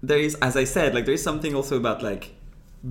there 0.01 0.19
is, 0.19 0.35
as 0.35 0.55
I 0.55 0.63
said, 0.65 0.93
like 0.93 1.05
there 1.05 1.13
is 1.13 1.23
something 1.23 1.55
also 1.55 1.77
about 1.77 2.03
like 2.03 2.35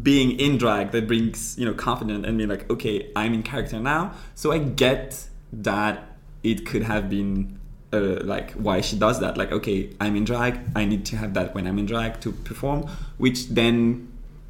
being 0.02 0.40
in 0.40 0.56
drag 0.56 0.90
that 0.92 1.06
brings 1.06 1.58
you 1.58 1.64
know 1.66 1.74
confidence 1.74 2.26
and 2.26 2.36
being 2.38 2.48
like, 2.48 2.68
okay, 2.70 3.10
I'm 3.14 3.34
in 3.34 3.42
character 3.42 3.78
now, 3.78 4.14
so 4.34 4.50
I 4.50 4.58
get 4.58 5.28
that 5.52 6.16
it 6.42 6.66
could 6.66 6.82
have 6.84 7.08
been. 7.10 7.58
Uh, 7.92 8.18
like 8.24 8.52
why 8.52 8.80
she 8.80 8.96
does 8.96 9.20
that 9.20 9.36
like 9.36 9.52
okay 9.52 9.78
i'm 10.00 10.14
in 10.16 10.24
drag 10.24 10.58
i 10.74 10.82
need 10.92 11.04
to 11.04 11.14
have 11.22 11.34
that 11.34 11.54
when 11.54 11.66
i'm 11.66 11.78
in 11.78 11.84
drag 11.84 12.18
to 12.24 12.32
perform 12.48 12.80
which 13.18 13.48
then 13.48 14.08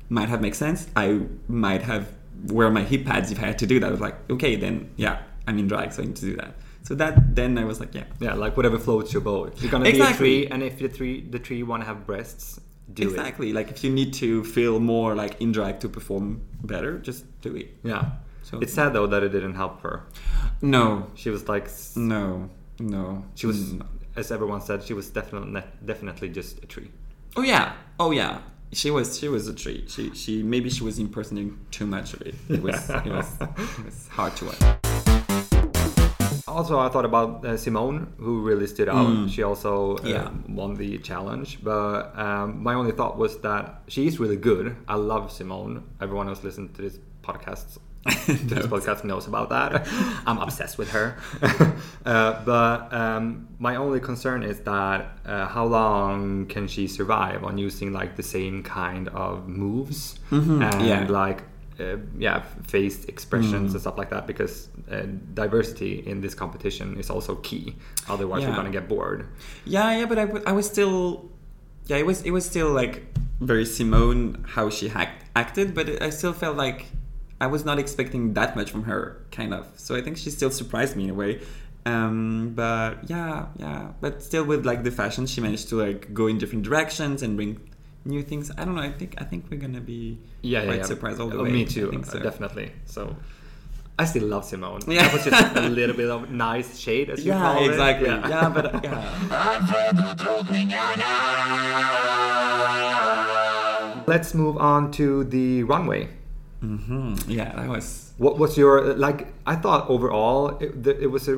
might 0.09 0.29
have 0.29 0.41
made 0.43 0.55
sense. 0.55 0.81
I 0.95 1.21
might 1.49 1.83
have 1.83 2.05
wear 2.57 2.71
my 2.71 2.83
hip 2.83 3.07
pads 3.07 3.31
if 3.33 3.39
I 3.43 3.47
had 3.47 3.59
to 3.61 3.67
do 3.67 3.81
that. 3.81 3.87
I 3.87 3.91
was 3.91 4.01
like, 4.09 4.17
okay, 4.35 4.57
then 4.57 4.91
yeah, 4.97 5.23
I'm 5.47 5.59
in 5.59 5.67
drag, 5.69 5.91
so 5.95 6.03
I 6.03 6.05
need 6.07 6.17
to 6.17 6.27
do 6.33 6.37
that. 6.37 6.53
So 6.83 6.95
that 6.97 7.35
then 7.35 7.57
I 7.57 7.65
was 7.65 7.81
like, 7.81 7.95
yeah, 7.95 8.05
Yeah, 8.21 8.35
like 8.35 8.55
whatever 8.59 8.79
floats 8.79 9.11
your 9.15 9.23
boat. 9.23 9.49
You're 9.63 9.71
gonna 9.71 9.85
be 9.85 9.91
a 9.91 9.95
Exactly. 9.95 10.17
tree, 10.45 10.53
and 10.53 10.63
if 10.63 10.79
the 10.79 10.89
tree 10.99 11.17
the 11.35 11.39
tree 11.39 11.63
want 11.63 11.81
to 11.83 11.87
have 11.87 12.05
breasts, 12.11 12.61
do 12.93 13.05
it. 13.05 13.09
exactly. 13.11 13.49
Like 13.59 13.71
if 13.71 13.83
you 13.85 13.91
need 13.91 14.13
to 14.25 14.45
feel 14.45 14.79
more 14.81 15.15
like 15.23 15.41
in 15.41 15.51
drag 15.51 15.81
to 15.81 15.89
perform 15.89 16.43
better, 16.63 16.99
just 16.99 17.25
do 17.41 17.57
it. 17.57 17.69
Yeah. 17.83 18.03
So- 18.43 18.61
it's 18.61 18.75
sad 18.75 18.93
though 18.93 19.07
that 19.13 19.23
it 19.23 19.31
didn't 19.37 19.55
help 19.55 19.81
her. 19.87 19.97
No, 20.61 21.07
She 21.15 21.31
was 21.31 21.49
like, 21.49 21.67
no, 21.97 22.51
no. 22.81 23.25
she 23.35 23.47
was, 23.47 23.73
Mm. 23.75 23.87
as 24.17 24.31
everyone 24.31 24.61
said, 24.61 24.83
she 24.83 24.95
was 24.95 25.11
definitely 25.11 25.63
definitely 25.85 26.29
just 26.29 26.63
a 26.63 26.67
tree. 26.67 26.91
Oh 27.37 27.43
yeah, 27.43 27.73
oh 27.99 28.11
yeah. 28.11 28.41
She 28.73 28.91
was 28.91 29.19
she 29.19 29.29
was 29.29 29.49
a 29.49 29.55
tree. 29.55 29.85
She 29.89 30.15
she 30.15 30.43
maybe 30.43 30.71
she 30.71 30.83
was 30.85 30.99
impersonating 30.99 31.59
too 31.71 31.87
much 31.87 32.15
of 32.15 32.23
it. 32.23 32.35
It 32.49 32.63
was 32.63 32.89
it 32.91 33.07
was 33.07 33.29
it 33.41 33.85
was 33.85 34.09
hard 34.09 34.35
to 34.37 34.45
watch. 34.47 34.63
Also, 36.49 36.79
I 36.79 36.89
thought 36.91 37.07
about 37.07 37.45
uh, 37.47 37.55
Symone, 37.57 38.09
who 38.19 38.43
really 38.43 38.67
stood 38.67 38.89
out. 38.89 39.07
Mm. 39.09 39.31
She 39.31 39.43
also 39.43 39.97
uh, 39.99 40.01
Yeah. 40.05 40.31
won 40.49 40.75
the 40.75 40.99
challenge. 40.99 41.61
But 41.63 42.13
um, 42.19 42.63
my 42.63 42.75
only 42.75 42.93
thought 42.93 43.17
was 43.17 43.39
that 43.41 43.83
she 43.89 44.07
is 44.07 44.21
really 44.21 44.37
good. 44.37 44.77
I 44.87 44.97
love 44.97 45.31
Symone. 45.31 45.83
Everyone 46.01 46.27
who's 46.29 46.45
listened 46.45 46.75
to 46.75 46.83
this 46.83 46.99
podcast, 47.23 47.79
this 48.27 48.67
podcast 48.67 49.05
knows 49.05 49.29
about 49.29 49.49
that. 49.51 49.87
I'm 50.27 50.39
obsessed 50.39 50.77
with 50.79 50.91
her. 50.91 51.17
uh, 52.05 52.43
but 52.45 52.93
um, 52.93 53.47
my 53.59 53.77
only 53.77 54.01
concern 54.01 54.43
is 54.43 54.59
that 54.61 55.19
uh, 55.25 55.47
how 55.47 55.65
long 55.67 56.47
can 56.47 56.67
she 56.67 56.89
survive 56.89 57.45
on 57.45 57.59
using 57.59 57.93
like 57.93 58.17
the 58.17 58.23
same 58.23 58.63
kind 58.65 59.09
of 59.09 59.47
moves 59.49 60.19
and 60.31 60.43
Mm-hmm. 60.43 60.81
yeah. 60.85 61.07
like 61.09 61.43
uh, 61.81 61.97
yeah, 62.19 62.43
face 62.67 63.05
expressions 63.07 63.73
and 63.73 63.81
stuff 63.81 63.97
like 63.97 64.11
that 64.11 64.27
because 64.27 64.69
uh, 64.91 65.03
diversity 65.35 66.03
in 66.07 66.21
this 66.21 66.35
competition 66.35 66.99
is 66.99 67.09
also 67.09 67.37
key. 67.37 67.75
Otherwise, 68.09 68.43
Yeah. 68.43 68.51
we're 68.51 68.57
gonna 68.57 68.71
get 68.71 68.89
bored. 68.89 69.27
Yeah, 69.65 69.97
yeah, 69.99 70.07
but 70.07 70.19
I, 70.19 70.27
w- 70.27 70.45
I 70.47 70.53
was 70.53 70.67
still, 70.67 71.31
yeah, 71.87 71.97
it 71.97 72.07
was 72.07 72.23
it 72.23 72.31
was 72.31 72.45
still 72.45 72.71
like 72.73 73.05
very 73.41 73.65
Symone 73.65 74.45
how 74.47 74.71
she 74.71 74.93
acted, 75.35 75.75
but 75.75 76.03
I 76.03 76.11
still 76.11 76.33
felt 76.33 76.57
like 76.57 76.87
I 77.45 77.47
was 77.55 77.63
not 77.69 77.79
expecting 77.85 78.23
that 78.39 78.51
much 78.59 78.71
from 78.75 78.83
her, 78.91 79.01
kind 79.39 79.53
of. 79.59 79.63
So 79.85 79.91
I 79.99 80.01
think 80.05 80.15
she 80.23 80.31
still 80.39 80.53
surprised 80.61 80.93
me 80.99 81.05
in 81.07 81.11
a 81.11 81.15
way. 81.23 81.33
Um, 81.85 82.53
but 82.55 82.93
yeah, 83.11 83.47
yeah, 83.59 83.83
but 84.01 84.23
still 84.23 84.45
with 84.45 84.63
like 84.71 84.81
the 84.89 84.93
fashion, 85.03 85.27
she 85.27 85.41
managed 85.47 85.69
to 85.71 85.77
like 85.87 86.01
go 86.15 86.25
in 86.29 86.39
different 86.39 86.63
directions 86.71 87.19
and 87.25 87.31
bring 87.41 87.53
new 88.05 88.23
things. 88.31 88.45
I 88.57 88.65
don't 88.65 88.77
know. 88.79 88.83
I 88.91 88.93
think 89.01 89.11
I 89.23 89.25
think 89.31 89.41
we're 89.51 89.63
gonna 89.67 89.81
be 89.95 90.03
Yeah, 90.53 90.65
quite 90.65 90.77
yeah, 90.83 90.93
surprised 90.93 91.19
all 91.21 91.31
the 91.35 91.41
Uh, 91.41 91.45
way. 91.45 91.51
Me 91.59 91.63
I 91.63 91.65
too, 91.77 91.91
think 91.91 92.07
so. 92.07 92.19
uh, 92.19 92.23
definitely. 92.23 92.71
So. 92.87 93.03
I 93.99 94.05
still 94.07 94.27
love 94.35 94.45
Symone. 94.51 94.81
Yeah. 94.89 95.03
That 95.03 95.13
was 95.13 95.25
just 95.29 95.57
a 95.57 95.69
little 95.79 95.95
bit 96.03 96.11
of 96.11 96.31
nice 96.31 96.79
shade, 96.85 97.11
as 97.11 97.19
you 97.25 97.31
Yeah, 97.33 97.43
call 97.43 97.57
it. 97.59 97.65
Yeah, 97.67 97.71
exactly. 97.73 98.09
Yeah, 98.33 98.49
but 98.57 98.65
yeah. 98.87 99.03
Let's 104.07 104.35
move 104.35 104.57
on 104.57 104.91
to 104.93 105.25
the 105.25 105.63
runway. 105.65 106.09
Hmm 106.63 107.15
Yeah, 107.27 107.51
that 107.57 107.69
was 107.69 108.13
What 108.19 108.39
was 108.39 108.57
your 108.57 108.95
like? 108.95 109.21
I 109.53 109.57
thought 109.57 109.91
overall 109.91 110.59
it, 110.63 110.87
it 110.87 111.11
was 111.11 111.27
a 111.29 111.35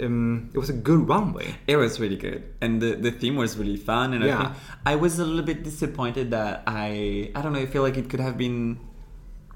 um, 0.00 0.48
it 0.54 0.58
was 0.58 0.70
a 0.70 0.78
good 0.88 1.06
runway. 1.08 1.48
It 1.66 1.76
was 1.76 2.00
really 2.00 2.16
good, 2.16 2.40
and 2.62 2.80
the, 2.80 2.94
the 2.94 3.10
theme 3.10 3.36
was 3.36 3.58
really 3.58 3.76
fun. 3.76 4.14
And 4.14 4.24
Yeah. 4.24 4.38
I 4.38 4.42
think 4.44 4.56
I 4.86 4.94
was 4.96 5.18
a 5.18 5.24
little 5.26 5.44
bit 5.44 5.62
disappointed 5.62 6.30
that 6.30 6.62
I 6.66 7.30
I 7.36 7.42
don't 7.42 7.52
know. 7.52 7.60
I 7.60 7.66
feel 7.66 7.82
like 7.82 7.98
it 7.98 8.08
could 8.08 8.20
have 8.20 8.38
been 8.38 8.78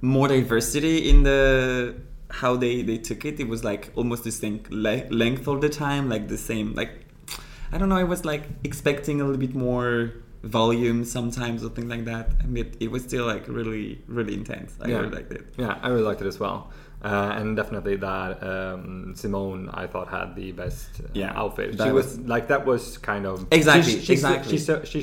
more 0.03 0.29
diversity 0.29 1.09
in 1.09 1.23
the 1.23 1.95
how 2.43 2.57
they 2.57 2.83
they 2.83 2.99
took 2.99 3.25
it. 3.25 3.41
It 3.41 3.49
was 3.49 3.65
like 3.65 3.93
almost 3.95 4.25
the 4.25 4.33
same 4.33 4.61
le- 4.69 5.09
length 5.11 5.49
all 5.49 5.59
the 5.59 5.71
time, 5.71 6.11
like 6.11 6.29
the 6.29 6.39
same 6.51 6.75
like 6.75 6.93
I 7.73 7.79
don't 7.79 7.89
know. 7.89 7.97
I 7.97 8.05
was 8.05 8.25
like 8.25 8.45
expecting 8.65 9.21
a 9.21 9.25
little 9.25 9.41
bit 9.41 9.55
more 9.55 10.13
volume 10.47 11.05
sometimes 11.05 11.65
or 11.65 11.71
things 11.71 11.89
like 11.89 12.05
that. 12.07 12.31
I 12.43 12.47
mean, 12.47 12.67
it, 12.67 12.77
it 12.85 12.91
was 12.91 13.03
still 13.03 13.27
like 13.27 13.47
really 13.49 14.01
really 14.09 14.35
intense. 14.35 14.71
I 14.81 14.89
Yeah. 14.89 14.99
really 15.01 15.15
liked 15.17 15.33
it. 15.33 15.45
Yeah, 15.57 15.79
I 15.83 15.89
really 15.89 16.03
liked 16.11 16.23
it 16.23 16.27
as 16.27 16.39
well. 16.39 16.71
Uh, 17.05 17.35
and 17.39 17.57
definitely 17.57 17.97
that 17.97 18.43
um, 18.43 19.15
Symone, 19.21 19.71
I 19.75 19.87
thought 19.87 20.09
had 20.09 20.35
the 20.35 20.51
best 20.53 20.89
uh, 21.01 21.09
Yeah, 21.13 21.33
outfit. 21.43 21.77
She 21.81 21.91
was, 21.91 22.07
was- 22.07 22.19
like 22.21 22.49
that 22.49 22.65
was 22.67 22.99
kind 22.99 23.27
of 23.27 23.47
Exactly, 23.53 23.93
She, 23.93 24.01
she, 24.01 24.13
exactly. 24.15 24.59
She, 24.59 24.85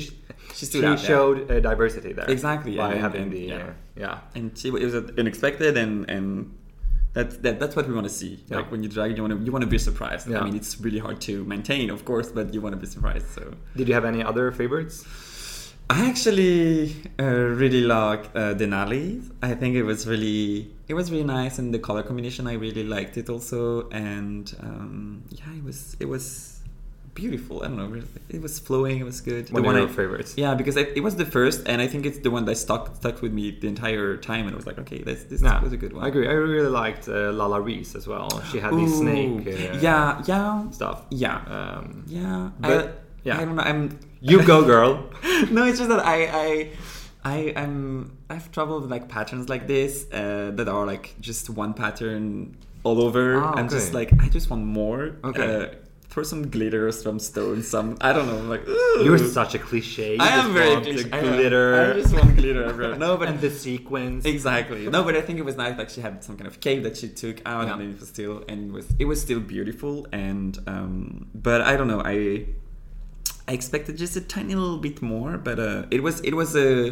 She 0.52 0.78
out 0.78 0.82
there. 0.82 0.96
showed 0.98 1.50
uh, 1.50 1.60
diversity 1.60 2.12
there. 2.12 2.28
Exactly, 2.28 2.76
by 2.76 2.92
and- 2.92 3.00
having 3.00 3.22
and- 3.22 3.32
the 3.32 3.38
yeah. 3.40 3.56
uh, 3.56 3.72
yeah. 3.96 4.18
and 4.34 4.56
she, 4.58 4.68
it 4.68 4.84
was 4.88 4.94
unexpected 5.22 5.76
and 5.82 5.92
and 6.14 6.26
that's 7.16 7.36
that, 7.44 7.54
that's 7.60 7.74
what 7.76 7.86
we 7.88 7.94
want 7.94 8.08
to 8.12 8.16
see 8.22 8.32
Yeah. 8.48 8.56
like 8.58 8.68
when 8.72 8.82
you 8.82 8.88
drag 8.96 9.16
you 9.16 9.22
want 9.26 9.34
to 9.38 9.44
you 9.46 9.52
want 9.56 9.62
to 9.68 9.72
be 9.78 9.78
surprised 9.78 10.24
Yeah. 10.28 10.40
i 10.40 10.44
mean 10.46 10.56
it's 10.60 10.72
really 10.86 10.98
hard 11.06 11.18
to 11.28 11.34
maintain 11.54 11.86
of 11.96 12.00
course 12.10 12.28
but 12.36 12.46
you 12.54 12.60
want 12.64 12.72
to 12.76 12.80
be 12.86 12.90
surprised 12.96 13.28
so 13.38 13.42
Did 13.78 13.86
you 13.88 13.94
have 13.98 14.04
any 14.12 14.20
other 14.30 14.50
favorites? 14.60 14.96
I 15.90 16.06
actually 16.08 16.94
uh, 17.20 17.24
really 17.24 17.82
like 17.82 18.24
uh, 18.34 18.54
denali 18.54 19.22
i 19.42 19.54
think 19.54 19.76
it 19.76 19.82
was 19.82 20.06
really 20.06 20.70
it 20.88 20.94
was 20.94 21.10
really 21.10 21.24
nice 21.24 21.58
and 21.58 21.72
the 21.74 21.78
color 21.78 22.02
combination 22.02 22.46
i 22.46 22.54
really 22.54 22.84
liked 22.84 23.16
it 23.16 23.28
also 23.28 23.88
and 23.90 24.54
um, 24.60 25.22
yeah 25.30 25.52
it 25.58 25.62
was 25.64 25.96
it 26.00 26.08
was 26.08 26.24
beautiful 27.14 27.62
i 27.62 27.66
don't 27.68 27.76
know 27.76 27.86
really, 27.86 28.08
it 28.28 28.40
was 28.42 28.58
flowing 28.58 28.98
it 28.98 29.04
was 29.04 29.20
good 29.20 29.44
One 29.50 29.62
The 29.62 29.68
of 29.68 29.72
one 29.72 29.76
your 29.82 29.88
I- 29.88 29.92
favorites? 30.00 30.34
yeah, 30.36 30.54
because 30.54 30.76
it, 30.76 30.88
it 30.96 31.02
was 31.08 31.14
the 31.22 31.24
first, 31.36 31.58
and 31.70 31.80
I 31.80 31.86
think 31.86 32.06
it's 32.06 32.18
the 32.26 32.30
one 32.36 32.44
that 32.46 32.56
stuck 32.56 32.96
stuck 32.96 33.22
with 33.22 33.32
me 33.32 33.44
the 33.62 33.68
entire 33.68 34.16
time, 34.16 34.46
and 34.46 34.52
I 34.54 34.56
was 34.56 34.66
like, 34.70 34.78
okay, 34.84 35.00
this 35.08 35.20
this 35.30 35.40
Yeah, 35.40 35.62
was 35.62 35.72
a 35.72 35.76
good 35.82 35.92
one. 35.92 36.02
I 36.04 36.08
agree. 36.12 36.26
I 36.26 36.32
really 36.32 36.72
liked 36.82 37.04
uh, 37.08 37.30
Lala 37.38 37.60
Reese 37.68 37.94
as 38.00 38.04
well. 38.12 38.28
She 38.50 38.58
had 38.64 38.72
the 38.72 38.86
Ooh, 38.90 39.00
snake 39.02 39.46
uh, 39.46 39.78
yeah, 39.88 40.22
yeah, 40.32 40.70
stuff. 40.78 40.98
yeah, 41.24 41.36
Um, 41.56 42.02
yeah. 42.18 42.50
but- 42.58 42.86
I, 42.88 42.92
yeah. 43.28 43.40
I 43.40 43.44
don't 43.46 43.56
know. 43.58 43.62
I'm 43.70 43.82
you 44.30 44.38
go, 44.52 44.58
girl. 44.74 44.92
no, 45.50 45.64
it's 45.64 45.78
just 45.78 45.90
that 45.90 46.04
I 46.04 46.18
I 46.26 46.70
I 47.24 47.52
I'm 47.56 48.16
I 48.30 48.34
have 48.34 48.50
trouble 48.52 48.80
with 48.80 48.90
like 48.90 49.08
patterns 49.08 49.48
like 49.48 49.66
this 49.66 50.06
uh, 50.12 50.50
that 50.54 50.68
are 50.68 50.86
like 50.86 51.14
just 51.20 51.50
one 51.50 51.74
pattern 51.74 52.56
all 52.82 53.00
over. 53.00 53.36
Ah, 53.42 53.54
I'm 53.56 53.68
just 53.68 53.94
like 53.94 54.12
I 54.20 54.28
just 54.28 54.50
want 54.50 54.64
more. 54.64 55.16
Okay. 55.24 55.62
Uh, 55.64 55.68
throw 56.10 56.22
some 56.22 56.48
glitter, 56.48 56.92
some 56.92 57.18
stones, 57.18 57.66
some 57.66 57.96
I 58.00 58.12
don't 58.12 58.28
know. 58.28 58.42
Like 58.42 58.64
You're 59.02 59.18
such 59.18 59.54
a 59.54 59.58
cliche. 59.58 60.14
You 60.14 60.20
I 60.20 60.28
just 60.28 60.44
am 60.46 60.52
very 60.54 60.80
cliche. 60.82 61.08
The 61.08 61.16
I 61.16 61.20
glitter. 61.20 61.80
I 61.80 61.92
just 62.00 62.14
want 62.14 62.36
glitter 62.36 62.64
everywhere. 62.64 62.96
No, 63.04 63.16
but 63.16 63.28
and 63.28 63.40
the 63.40 63.50
sequence. 63.50 64.24
Exactly. 64.24 64.86
No, 64.88 65.02
but 65.02 65.16
I 65.16 65.22
think 65.22 65.38
it 65.38 65.44
was 65.44 65.56
nice. 65.56 65.76
Like 65.76 65.90
she 65.90 66.00
had 66.02 66.22
some 66.22 66.36
kind 66.36 66.46
of 66.46 66.60
cake 66.60 66.82
that 66.84 66.96
she 66.96 67.08
took 67.08 67.40
out, 67.46 67.66
Yeah. 67.66 67.74
and 67.74 67.82
it 67.94 67.98
was 68.00 68.08
still, 68.08 68.44
and 68.48 68.70
it 68.70 68.72
was 68.72 68.86
it 68.98 69.06
was 69.06 69.20
still 69.20 69.40
beautiful. 69.40 70.06
And 70.12 70.56
um, 70.68 71.26
but 71.34 71.62
I 71.62 71.76
don't 71.76 71.88
know. 71.88 72.02
I 72.04 72.46
I 73.48 73.52
expected 73.52 73.96
just 73.98 74.16
a 74.16 74.20
tiny 74.20 74.54
little 74.54 74.78
bit 74.78 75.02
more, 75.02 75.36
but 75.38 75.58
uh, 75.58 75.84
it 75.90 76.02
was 76.02 76.20
it 76.20 76.34
was 76.34 76.56
a 76.56 76.88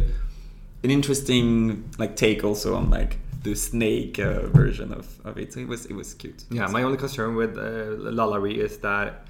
an 0.85 0.91
interesting 0.91 1.85
like 1.99 2.17
take 2.17 2.45
also 2.45 2.75
on 2.75 2.91
like 2.91 3.19
the 3.43 3.55
snake 3.55 4.19
uh, 4.19 4.47
version 4.49 4.93
of, 4.93 5.07
of 5.25 5.39
it. 5.39 5.53
So 5.53 5.61
it 5.61 5.69
was 5.69 5.87
it 5.87 5.95
was 5.95 6.15
cute. 6.15 6.45
Yeah, 6.51 6.67
my 6.69 6.83
only 6.83 6.99
concern 6.99 7.35
with 7.37 7.57
uh, 7.57 7.63
LaLa 8.11 8.41
Ri 8.41 8.61
is 8.61 8.79
that 8.79 9.27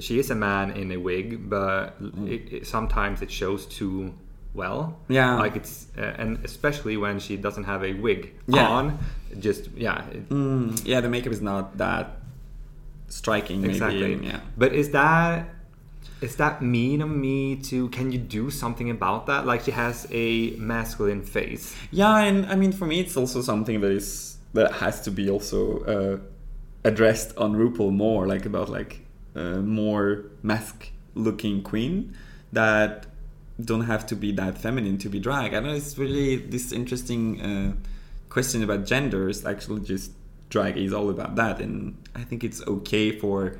she 0.00 0.18
is 0.18 0.30
a 0.30 0.34
man 0.34 0.70
in 0.72 0.90
a 0.92 0.96
wig, 0.98 1.48
but 1.48 1.96
it, 2.26 2.52
it, 2.52 2.66
sometimes 2.66 3.22
it 3.22 3.30
shows 3.30 3.66
too 3.66 4.12
well. 4.52 4.98
Yeah. 5.08 5.36
like 5.38 5.54
it's 5.56 5.86
uh, 5.96 6.14
and 6.18 6.44
especially 6.44 6.96
when 6.96 7.18
she 7.20 7.36
doesn't 7.36 7.64
have 7.64 7.84
a 7.84 7.92
wig 7.94 8.34
Yeah. 8.48 8.68
on. 8.68 8.98
Just 9.38 9.70
yeah, 9.76 10.04
it- 10.10 10.28
Mm, 10.28 10.84
yeah, 10.84 11.00
the 11.00 11.08
makeup 11.08 11.32
is 11.32 11.40
not 11.40 11.78
that 11.78 12.18
striking. 13.08 13.64
exactly. 13.64 14.16
Maybe. 14.16 14.26
Yeah. 14.26 14.40
But 14.58 14.72
is 14.74 14.90
that 14.90 15.48
is 16.20 16.36
that 16.36 16.62
mean 16.62 17.00
of 17.00 17.08
me 17.08 17.56
to? 17.56 17.88
Can 17.88 18.12
you 18.12 18.18
do 18.18 18.50
something 18.50 18.90
about 18.90 19.26
that? 19.26 19.46
Like 19.46 19.62
she 19.62 19.70
has 19.70 20.06
a 20.10 20.50
masculine 20.56 21.22
face. 21.22 21.74
Yeah, 21.90 22.18
and 22.18 22.46
I 22.46 22.56
mean, 22.56 22.72
for 22.72 22.86
me, 22.86 23.00
it's 23.00 23.16
also 23.16 23.40
something 23.42 23.80
that 23.80 23.90
is 23.90 24.36
that 24.52 24.72
has 24.74 25.00
to 25.02 25.10
be 25.10 25.30
also 25.30 25.80
uh, 25.84 26.18
addressed 26.84 27.36
on 27.36 27.54
RuPaul 27.54 27.92
more, 27.92 28.26
like 28.26 28.46
about 28.46 28.68
like 28.68 29.06
uh, 29.34 29.58
more 29.58 30.24
mask-looking 30.42 31.62
queen 31.62 32.16
that 32.52 33.06
don't 33.64 33.82
have 33.82 34.06
to 34.06 34.16
be 34.16 34.32
that 34.32 34.58
feminine 34.58 34.98
to 34.98 35.08
be 35.08 35.20
drag. 35.20 35.54
I 35.54 35.60
know 35.60 35.72
it's 35.72 35.96
really 35.96 36.36
this 36.36 36.72
interesting 36.72 37.40
uh, 37.40 37.72
question 38.28 38.62
about 38.62 38.84
genders. 38.84 39.46
Actually, 39.46 39.80
just 39.82 40.12
drag 40.50 40.76
is 40.76 40.92
all 40.92 41.08
about 41.08 41.36
that, 41.36 41.60
and 41.60 41.96
I 42.14 42.24
think 42.24 42.44
it's 42.44 42.60
okay 42.66 43.12
for. 43.12 43.56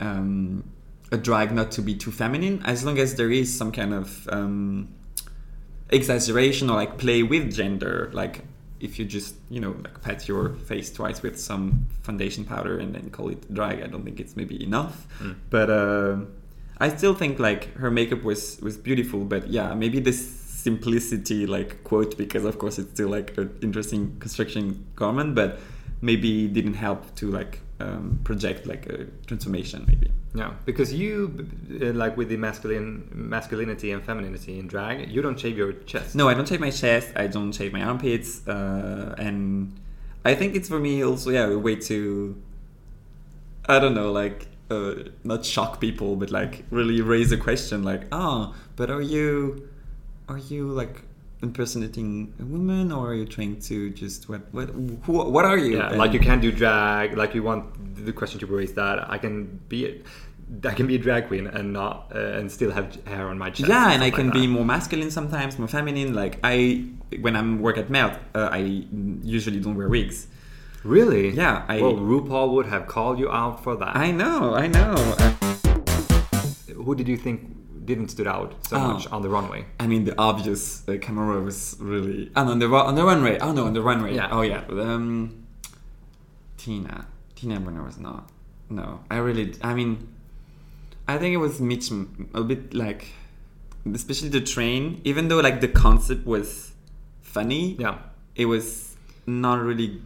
Um, 0.00 0.64
a 1.12 1.16
drag 1.16 1.52
not 1.52 1.70
to 1.72 1.82
be 1.82 1.94
too 1.94 2.10
feminine 2.10 2.62
as 2.64 2.84
long 2.84 2.98
as 2.98 3.14
there 3.16 3.30
is 3.30 3.56
some 3.56 3.70
kind 3.72 3.92
of 3.94 4.28
um, 4.30 4.88
exaggeration 5.90 6.70
or 6.70 6.76
like 6.76 6.98
play 6.98 7.22
with 7.22 7.52
gender 7.54 8.10
like 8.12 8.44
if 8.80 8.98
you 8.98 9.04
just 9.04 9.34
you 9.50 9.60
know 9.60 9.74
like 9.84 10.00
pat 10.02 10.26
your 10.26 10.54
face 10.66 10.90
twice 10.92 11.22
with 11.22 11.38
some 11.38 11.86
foundation 12.02 12.44
powder 12.44 12.78
and 12.78 12.94
then 12.94 13.10
call 13.10 13.28
it 13.28 13.52
drag 13.54 13.82
i 13.82 13.86
don't 13.86 14.04
think 14.04 14.18
it's 14.20 14.36
maybe 14.36 14.62
enough 14.62 15.06
Mm. 15.20 15.36
but 15.50 15.70
uh, 15.70 16.16
i 16.78 16.88
still 16.88 17.14
think 17.14 17.38
like 17.38 17.72
her 17.76 17.90
makeup 17.90 18.22
was 18.24 18.58
was 18.60 18.76
beautiful 18.76 19.20
but 19.24 19.48
yeah 19.48 19.74
maybe 19.74 20.00
this 20.00 20.18
simplicity 20.64 21.46
like 21.46 21.84
quote 21.84 22.16
because 22.16 22.44
of 22.44 22.58
course 22.58 22.78
it's 22.78 22.90
still 22.90 23.08
like 23.10 23.36
an 23.36 23.54
interesting 23.60 24.16
construction 24.18 24.86
garment, 24.96 25.34
but 25.34 25.60
maybe 26.00 26.48
didn't 26.48 26.72
help 26.74 27.14
to 27.16 27.30
like 27.30 27.60
um, 27.80 28.20
project 28.24 28.66
like 28.66 28.86
a 28.86 29.04
transformation 29.26 29.84
maybe. 29.86 30.10
Yeah, 30.34 30.52
because 30.64 30.92
you 30.92 31.48
uh, 31.80 31.92
like 31.92 32.16
with 32.16 32.28
the 32.28 32.36
masculine 32.36 33.08
masculinity 33.12 33.92
and 33.92 34.02
femininity 34.02 34.58
in 34.58 34.66
drag, 34.66 35.10
you 35.10 35.22
don't 35.22 35.38
shave 35.38 35.56
your 35.56 35.72
chest. 35.72 36.14
No, 36.14 36.28
I 36.28 36.34
don't 36.34 36.48
shave 36.48 36.60
my 36.60 36.70
chest. 36.70 37.12
I 37.14 37.28
don't 37.28 37.52
shave 37.52 37.72
my 37.72 37.82
armpits, 37.82 38.46
uh, 38.48 39.14
and 39.16 39.78
I 40.24 40.34
think 40.34 40.56
it's 40.56 40.68
for 40.68 40.80
me 40.80 41.04
also 41.04 41.30
yeah 41.30 41.46
a 41.46 41.58
way 41.58 41.76
to 41.76 42.36
I 43.68 43.78
don't 43.78 43.94
know 43.94 44.10
like 44.10 44.48
uh, 44.70 44.94
not 45.22 45.44
shock 45.44 45.80
people, 45.80 46.16
but 46.16 46.30
like 46.30 46.64
really 46.70 47.00
raise 47.00 47.30
a 47.30 47.36
question 47.36 47.84
like 47.84 48.02
ah, 48.10 48.54
but 48.76 48.90
are 48.90 49.02
you 49.02 49.68
are 50.28 50.38
you 50.38 50.68
like 50.68 51.02
impersonating 51.48 52.08
a 52.44 52.44
woman 52.54 52.84
or 52.96 53.02
are 53.10 53.14
you 53.22 53.26
trying 53.36 53.54
to 53.68 53.76
just 54.02 54.20
what 54.30 54.42
what 54.56 54.68
who, 55.04 55.12
what 55.36 55.44
are 55.50 55.58
you? 55.66 55.72
Yeah, 55.78 55.88
And- 55.90 55.98
like 56.02 56.12
you 56.16 56.20
can't 56.28 56.42
do 56.46 56.50
drag. 56.62 57.06
Like 57.22 57.30
you 57.36 57.42
want 57.50 57.62
the 58.08 58.12
question 58.20 58.38
to 58.40 58.46
raise 58.58 58.72
that 58.80 58.96
I 59.14 59.16
can 59.24 59.34
be, 59.70 60.02
I 60.72 60.74
can 60.78 60.86
be 60.92 60.96
a 61.00 61.02
drag 61.06 61.22
queen 61.30 61.46
and 61.56 61.66
not 61.80 61.96
uh, 62.14 62.38
and 62.38 62.44
still 62.56 62.72
have 62.78 62.86
hair 63.12 63.24
on 63.32 63.36
my 63.44 63.50
chest. 63.54 63.68
yeah 63.74 63.92
and 63.94 64.02
i 64.08 64.10
can 64.18 64.26
like 64.28 64.34
be 64.40 64.44
more 64.56 64.66
masculine 64.74 65.10
sometimes 65.18 65.52
more 65.62 65.68
feminine 65.78 66.10
like 66.22 66.34
i 66.54 66.84
when 67.24 67.34
i'm 67.38 67.50
work 67.66 67.76
at 67.82 67.88
melt 67.96 68.12
uh, 68.34 68.48
i 68.58 68.60
usually 69.36 69.60
don't 69.64 69.76
wear 69.80 69.88
wigs 69.88 70.18
Really? 70.96 71.24
Yeah, 71.30 71.64
I- 71.74 71.80
well, 71.84 71.96
RuPaul 72.12 72.46
would 72.54 72.66
have 72.74 72.84
called 72.94 73.16
you 73.22 73.28
out 73.40 73.56
for 73.64 73.74
that. 73.82 73.92
i 74.06 74.08
know 74.20 74.38
i 74.64 74.66
know 74.76 74.92
Uh, 75.24 75.32
Who 76.84 76.92
did 77.00 77.08
you 77.12 77.16
think 77.16 77.38
didn't 77.84 78.08
stood 78.08 78.26
out 78.26 78.54
so 78.68 78.76
Oh. 78.76 78.92
much 78.94 79.06
on 79.14 79.20
the 79.22 79.28
runway? 79.28 79.64
i 79.80 79.86
mean 79.86 80.04
the 80.04 80.14
obvious 80.18 80.62
uh, 80.88 80.92
Kahmora 80.92 81.44
was 81.44 81.76
really 81.80 82.30
and 82.36 82.48
on 82.50 82.58
the 82.58 82.66
on 82.90 82.94
the 82.94 83.04
runway 83.04 83.38
oh 83.40 83.52
no 83.52 83.64
on 83.66 83.74
the 83.74 83.82
runway 83.82 84.14
Yeah. 84.14 84.28
oh 84.36 84.42
yeah 84.42 84.64
um 84.68 85.44
tina 86.56 87.06
tina 87.36 87.60
burner 87.60 87.82
was 87.82 87.98
not 87.98 88.30
no 88.70 89.00
i 89.10 89.16
really 89.16 89.54
i 89.62 89.74
mean 89.74 90.08
i 91.08 91.18
think 91.18 91.34
it 91.34 91.38
was 91.38 91.60
mitch 91.60 91.90
a 92.34 92.42
bit 92.42 92.72
like 92.74 93.08
especially 93.92 94.28
the 94.30 94.40
train 94.40 95.00
even 95.04 95.28
though 95.28 95.40
like 95.40 95.60
the 95.60 95.68
concept 95.68 96.26
was 96.26 96.72
funny 97.20 97.76
Yeah. 97.78 97.98
it 98.34 98.46
was 98.46 98.96
not 99.26 99.60
really 99.60 100.00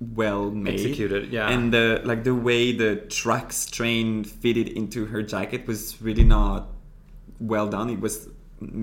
well 0.00 0.50
made 0.50 0.74
Executed, 0.74 1.32
yeah. 1.32 1.48
and 1.48 1.72
the 1.72 2.00
like 2.04 2.24
the 2.24 2.34
way 2.34 2.72
the 2.72 2.96
tracks 3.08 3.64
train 3.66 4.22
fitted 4.24 4.68
into 4.68 5.06
her 5.06 5.22
jacket 5.22 5.66
was 5.66 6.00
really 6.02 6.24
not 6.24 6.68
well 7.52 7.66
done 7.76 7.88
it 7.90 8.00
was 8.06 8.14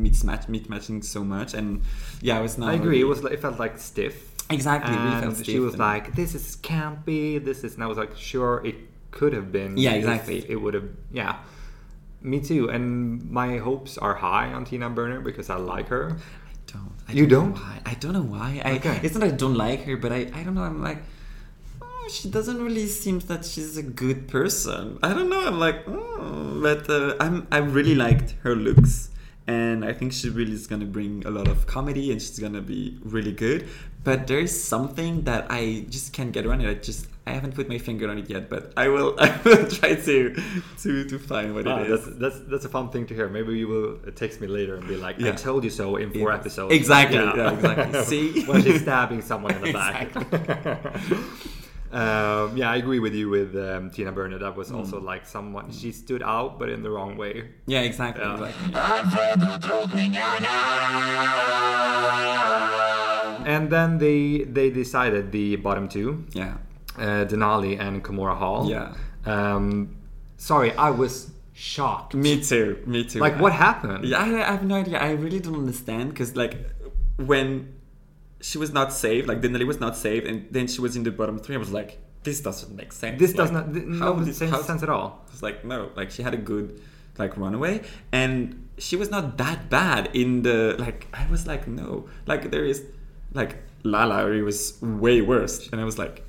mismatch 0.05 0.45
mismatching 0.55 1.03
so 1.03 1.21
much 1.35 1.53
and 1.59 1.81
yeah 2.21 2.37
it 2.39 2.43
was 2.47 2.57
not 2.57 2.69
I 2.69 2.73
agree. 2.75 2.87
really- 2.89 3.01
It 3.01 3.09
was. 3.13 3.23
like- 3.23 3.33
It 3.33 3.41
felt 3.45 3.57
like 3.65 3.75
stiff. 3.79 4.15
Exactly, 4.57 4.93
it 4.93 4.99
really 4.99 5.23
And 5.27 5.45
she 5.45 5.59
was 5.59 5.73
and- 5.75 5.79
like, 5.89 6.05
"This 6.19 6.35
is 6.39 6.45
campy. 6.71 7.23
This 7.49 7.63
is." 7.63 7.71
And 7.75 7.81
I 7.85 7.87
was 7.87 7.97
like, 8.03 8.13
"Sure, 8.17 8.61
it 8.69 8.75
could 9.17 9.31
have 9.37 9.47
been." 9.57 9.71
Yeah, 9.77 9.93
exactly. 9.93 10.39
It 10.53 10.57
would 10.63 10.73
have. 10.79 10.89
Yeah. 11.19 11.33
Me 12.21 12.37
too. 12.49 12.63
And 12.69 12.85
my 13.31 13.49
hopes 13.67 13.97
are 13.97 14.15
high 14.15 14.49
on 14.57 14.65
Tina 14.65 14.89
Burner 14.89 15.21
because 15.21 15.49
I 15.49 15.55
like 15.73 15.87
her. 15.87 16.03
I 16.19 16.71
don't 16.71 16.91
I 17.07 17.11
You 17.13 17.25
don't, 17.27 17.53
don't? 17.53 17.63
why. 17.63 17.75
I 17.91 17.93
don't 18.01 18.13
know 18.19 18.27
why 18.37 18.49
I 18.65 18.71
Okay. 18.79 18.99
it's 19.03 19.13
not 19.15 19.21
that 19.21 19.33
I 19.33 19.37
don't 19.43 19.55
like 19.67 19.81
her 19.87 19.95
but 20.03 20.11
I 20.11 20.21
I 20.39 20.43
don't 20.43 20.55
know 20.57 20.63
I'm 20.71 20.81
like 20.89 21.01
she 22.09 22.29
doesn't 22.29 22.61
really 22.61 22.87
seem 22.87 23.19
that 23.19 23.45
she's 23.45 23.77
a 23.77 23.83
good 23.83 24.27
person 24.27 24.97
I 25.03 25.13
don't 25.13 25.29
know 25.29 25.45
I'm 25.47 25.59
like 25.59 25.85
mm, 25.85 26.61
but 26.61 26.89
uh, 26.89 27.15
I'm 27.19 27.47
I 27.51 27.57
really 27.57 27.95
liked 27.95 28.35
her 28.43 28.55
looks 28.55 29.09
and 29.47 29.83
I 29.83 29.93
think 29.93 30.13
she 30.13 30.29
really 30.29 30.53
is 30.53 30.67
gonna 30.67 30.85
bring 30.85 31.23
a 31.25 31.29
lot 31.31 31.47
of 31.47 31.67
comedy 31.67 32.11
and 32.11 32.21
she's 32.21 32.39
gonna 32.39 32.61
be 32.61 32.97
really 33.03 33.31
good 33.31 33.67
but 34.03 34.27
there's 34.27 34.51
something 34.59 35.23
that 35.23 35.47
I 35.49 35.85
just 35.89 36.13
can't 36.13 36.31
get 36.31 36.45
around 36.45 36.61
it 36.61 36.69
I 36.69 36.73
just 36.75 37.07
I 37.25 37.31
haven't 37.31 37.53
put 37.53 37.69
my 37.69 37.77
finger 37.77 38.09
on 38.09 38.17
it 38.17 38.29
yet 38.29 38.49
but 38.49 38.73
I 38.75 38.87
will 38.87 39.15
I 39.19 39.39
will 39.45 39.67
try 39.67 39.95
to 39.95 40.35
to 40.83 41.03
to 41.05 41.19
find 41.19 41.53
what 41.55 41.67
Ah, 41.67 41.81
it 41.81 41.87
that's, 41.89 42.07
that's 42.17 42.39
that's 42.51 42.65
a 42.65 42.69
fun 42.69 42.89
thing 42.89 43.05
to 43.07 43.13
hear. 43.13 43.29
Maybe 43.29 43.57
you 43.59 43.67
will 43.67 43.97
text 44.15 44.41
me 44.41 44.47
later 44.47 44.75
and 44.75 44.87
be 44.87 44.95
like, 44.97 45.21
"I 45.21 45.31
told 45.31 45.63
you 45.63 45.69
so" 45.69 45.97
in 45.97 46.11
four 46.11 46.29
Yeah. 46.31 46.37
episodes. 46.39 46.73
Exactly, 46.73 47.17
yeah, 47.19 47.53
exactly. 47.53 48.03
See? 48.11 48.43
when 48.45 48.63
she's 48.63 48.81
stabbing 48.81 49.21
someone 49.21 49.53
in 49.53 49.61
the 49.61 49.71
back. 49.73 50.09
um, 51.93 52.55
yeah, 52.57 52.69
I 52.71 52.77
agree 52.77 52.99
with 52.99 53.13
you 53.13 53.29
with 53.29 53.55
um, 53.55 53.89
Tina 53.91 54.11
Burner. 54.11 54.37
That 54.39 54.55
was 54.55 54.71
also 54.71 54.99
Mm. 54.99 55.03
like 55.03 55.25
someone 55.25 55.71
she 55.71 55.91
stood 55.91 56.23
out, 56.23 56.57
but 56.59 56.69
in 56.69 56.83
the 56.83 56.89
wrong 56.89 57.17
way. 57.17 57.49
yeah 57.65 57.81
exactly, 57.81 58.23
Yeah. 58.23 58.33
exactly. 58.33 58.73
And 63.53 63.69
then 63.71 63.97
they 63.97 64.43
they 64.57 64.69
decided 64.69 65.31
the 65.31 65.55
bottom 65.57 65.87
two, 65.89 66.25
yeah 66.33 66.57
uh, 66.97 67.25
Denali 67.25 67.79
and 67.79 68.03
Kahmora 68.03 68.37
Hall. 68.37 68.69
Yeah. 68.69 68.93
Um, 69.25 69.95
sorry, 70.37 70.71
I 70.73 70.91
was 70.91 71.31
shocked. 71.53 72.13
Me 72.13 72.41
too. 72.41 72.77
Me 72.85 73.03
too. 73.03 73.19
Like, 73.19 73.39
what 73.39 73.53
happened? 73.53 74.05
Yeah, 74.05 74.19
I, 74.19 74.27
I 74.47 74.51
have 74.51 74.63
no 74.63 74.75
idea. 74.75 74.97
I 74.99 75.11
really 75.11 75.39
don't 75.39 75.55
understand 75.55 76.09
because 76.09 76.35
like 76.35 76.53
when 77.17 77.73
she 78.41 78.57
was 78.57 78.71
not 78.73 78.91
saved, 78.91 79.27
like 79.27 79.39
Denali 79.41 79.65
was 79.65 79.79
not 79.79 79.95
saved, 79.95 80.25
and 80.27 80.47
then 80.51 80.67
she 80.67 80.81
was 80.81 80.95
in 80.95 81.03
the 81.03 81.11
bottom 81.11 81.37
three. 81.39 81.55
I 81.55 81.59
was 81.59 81.71
like, 81.71 81.99
this 82.23 82.41
doesn't 82.41 82.75
make 82.75 82.91
sense. 82.91 83.19
This 83.19 83.33
does 83.33 83.51
not. 83.51 83.73
th- 83.73 83.85
how 83.99 84.13
No 84.13 84.23
did- 84.23 84.35
sense, 84.35 84.65
sense 84.65 84.83
at 84.83 84.89
all. 84.89 85.25
It's 85.31 85.43
like 85.43 85.63
no, 85.65 85.89
like 85.95 86.09
she 86.11 86.21
had 86.23 86.33
a 86.33 86.37
good 86.51 86.79
like 87.17 87.37
runaway, 87.37 87.81
and 88.11 88.67
she 88.77 88.95
was 88.95 89.09
not 89.11 89.37
that 89.37 89.69
bad 89.69 90.09
in 90.15 90.41
the 90.43 90.75
like. 90.79 91.07
I 91.13 91.27
was 91.29 91.45
like 91.47 91.67
no, 91.67 92.07
like 92.27 92.51
there 92.51 92.65
is 92.65 92.83
like 93.33 93.57
Lala, 93.83 94.27
it 94.31 94.41
was 94.43 94.79
way 94.81 95.21
worse, 95.21 95.67
and 95.71 95.79
I 95.81 95.85
was 95.85 95.97
like. 95.97 96.23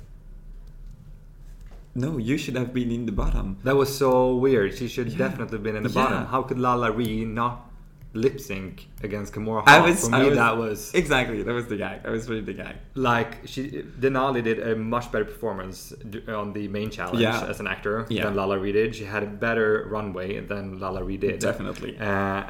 No, 1.95 2.17
you 2.17 2.37
should 2.39 2.55
have 2.55 2.73
been 2.73 2.89
in 2.91 3.05
the 3.05 3.11
bottom. 3.11 3.57
That 3.63 3.75
was 3.75 3.95
so 3.95 4.35
weird. 4.35 4.75
She 4.75 4.87
should 4.87 5.09
Yeah. 5.11 5.17
definitely 5.19 5.57
have 5.57 5.63
been 5.63 5.75
in 5.75 5.83
the 5.83 5.89
Yeah. 5.89 6.03
bottom. 6.03 6.25
How 6.25 6.41
could 6.41 6.57
LaLa 6.57 6.89
Ri 6.95 7.23
not 7.23 7.69
lip 8.13 8.39
sync 8.39 8.87
against 9.01 9.33
Kahmora? 9.33 9.63
I 9.65 9.81
was. 9.81 10.05
For 10.05 10.11
me, 10.11 10.17
I 10.17 10.25
was, 10.25 10.35
that 10.35 10.57
was 10.57 10.93
exactly 10.93 11.41
that 11.43 11.53
was 11.53 11.67
the 11.67 11.77
guy. 11.77 11.99
That 12.03 12.11
was 12.11 12.29
really 12.29 12.41
the 12.41 12.53
guy. 12.53 12.75
like 12.95 13.39
she. 13.45 13.83
Denali 13.99 14.43
did 14.43 14.59
a 14.59 14.75
much 14.75 15.11
better 15.11 15.25
performance 15.25 15.93
on 16.27 16.53
the 16.53 16.67
main 16.67 16.89
challenge 16.91 17.19
Yeah. 17.19 17.45
as 17.45 17.59
an 17.59 17.67
actor 17.67 18.05
Yeah. 18.09 18.25
than 18.25 18.35
LaLa 18.35 18.61
Ri 18.61 18.71
did. 18.71 18.95
She 18.95 19.05
had 19.05 19.23
a 19.23 19.27
better 19.27 19.87
runway 19.89 20.39
than 20.39 20.79
LaLa 20.79 21.03
Ri 21.05 21.17
did. 21.17 21.39
Definitely. 21.39 21.97
Uh, 21.97 22.03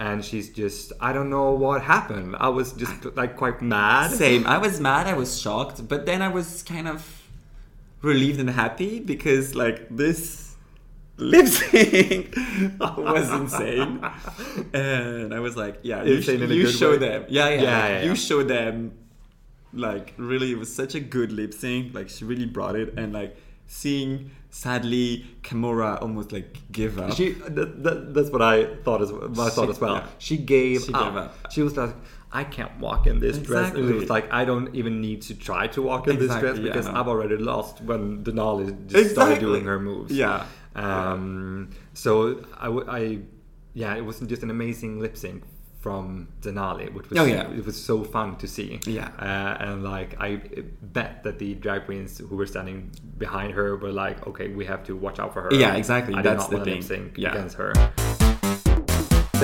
and 0.08 0.24
she's 0.24 0.50
just. 0.50 0.94
I 1.00 1.14
don't 1.14 1.30
know 1.30 1.52
what 1.52 1.82
happened. 1.82 2.36
I 2.40 2.50
was 2.50 2.74
just 2.74 3.06
like 3.16 3.38
quite 3.38 3.62
mad. 3.62 4.12
Same. 4.12 4.46
I 4.46 4.58
was 4.58 4.80
mad. 4.80 5.08
I 5.08 5.14
was 5.14 5.40
shocked, 5.42 5.88
but 5.88 6.06
then 6.06 6.22
I 6.22 6.28
was 6.28 6.64
kind 6.64 6.88
of 6.88 7.22
relieved 8.02 8.40
and 8.42 8.50
happy 8.50 9.00
because 9.00 9.56
like 9.56 9.88
this 9.90 10.43
lip 11.18 11.48
sync 11.48 12.36
was 12.80 13.30
insane, 13.32 14.04
and 14.74 15.34
I 15.34 15.40
was 15.40 15.56
like, 15.56 15.80
yeah, 15.84 16.04
you, 16.04 16.16
Insane 16.16 16.40
sh- 16.40 16.42
in 16.44 16.52
a 16.52 16.54
you 16.54 16.64
good 16.66 16.76
show 16.76 16.92
way. 16.92 16.98
them, 16.98 17.26
yeah, 17.30 17.50
yeah, 17.50 17.62
Yeah, 17.62 17.80
like, 17.82 17.90
yeah, 17.90 18.04
you 18.04 18.16
show 18.16 18.44
them. 18.44 18.94
Like 19.76 20.14
really, 20.18 20.52
it 20.52 20.58
was 20.60 20.74
such 20.74 20.94
a 20.94 21.00
good 21.00 21.32
lip 21.32 21.52
sync. 21.54 21.96
Like 21.96 22.10
she 22.10 22.26
really 22.26 22.46
brought 22.46 22.76
it, 22.76 22.94
and 22.98 23.12
like 23.12 23.36
seeing 23.66 24.30
sadly 24.52 25.26
Kahmora 25.42 26.00
almost 26.00 26.32
like 26.32 26.58
give 26.72 27.00
up. 27.00 27.14
She 27.16 27.32
that, 27.32 27.84
that, 27.84 28.14
that's 28.14 28.30
what 28.30 28.44
I 28.44 28.76
thought 28.84 29.02
as 29.02 29.10
thought 29.10 29.66
She- 29.66 29.72
as 29.72 29.82
well. 29.82 29.96
yeah. 29.96 30.08
She 30.20 30.38
gave 30.38 30.84
She 30.84 30.94
up. 30.94 31.04
gave 31.06 31.16
up. 31.18 31.52
She 31.52 31.62
was 31.64 31.76
like, 31.76 31.96
I 32.36 32.44
can't 32.44 32.80
walk 32.80 33.06
in 33.08 33.20
this 33.20 33.38
dress. 33.38 33.74
And 33.76 33.90
it 33.90 33.94
was 33.94 34.10
like 34.10 34.32
I 34.34 34.44
don't 34.44 34.74
even 34.76 35.00
need 35.02 35.22
to 35.24 35.36
try 35.36 35.68
to 35.68 35.82
walk 35.82 36.08
in 36.08 36.18
this 36.18 36.28
dress 36.28 36.44
Exactly, 36.44 36.64
yeah, 36.64 36.74
because 36.74 36.88
no. 36.88 36.96
I've 37.00 37.08
already 37.08 37.38
lost 37.38 37.82
when 37.82 38.24
Denali 38.24 38.88
just 38.88 39.12
started 39.12 39.40
doing 39.40 39.66
her 39.66 39.80
moves. 39.80 40.12
Yeah. 40.12 40.46
Um. 40.76 41.70
So 41.94 42.44
I, 42.60 42.66
w- 42.66 42.88
I 42.90 43.20
yeah, 43.74 43.96
it 43.96 44.02
was 44.04 44.20
just 44.22 44.42
an 44.44 44.50
amazing 44.50 45.00
lip 45.00 45.16
sync 45.18 45.44
from 45.80 46.30
Denali, 46.42 46.92
which 46.94 47.10
was 47.10 47.20
Oh, 47.20 47.26
yeah. 47.26 47.50
it 47.52 47.66
was 47.66 47.76
so 47.92 48.04
fun 48.06 48.38
to 48.38 48.48
see. 48.48 48.80
Yeah. 48.88 49.10
Uh, 49.20 49.64
and 49.66 49.84
like 49.84 50.16
I 50.20 50.42
bet 50.82 51.24
that 51.24 51.40
the 51.40 51.54
drag 51.56 51.86
queens 51.86 52.20
who 52.20 52.36
were 52.38 52.46
standing 52.48 52.90
behind 53.18 53.54
her 53.54 53.76
were 53.76 53.92
like, 53.92 54.26
okay, 54.26 54.48
we 54.48 54.64
have 54.66 54.84
to 54.86 54.96
watch 54.96 55.20
out 55.20 55.34
for 55.34 55.42
her. 55.42 55.54
Yeah, 55.54 55.76
exactly. 55.76 56.16
I 56.16 56.22
That's 56.22 56.48
did 56.48 56.56
not 56.58 56.64
the 56.66 56.72
want 56.72 56.82
to 56.82 56.88
thing. 56.88 57.02
lip 57.04 57.12
sync 57.14 57.18
Yeah. 57.18 57.32
against 57.32 57.58
her. 57.58 57.74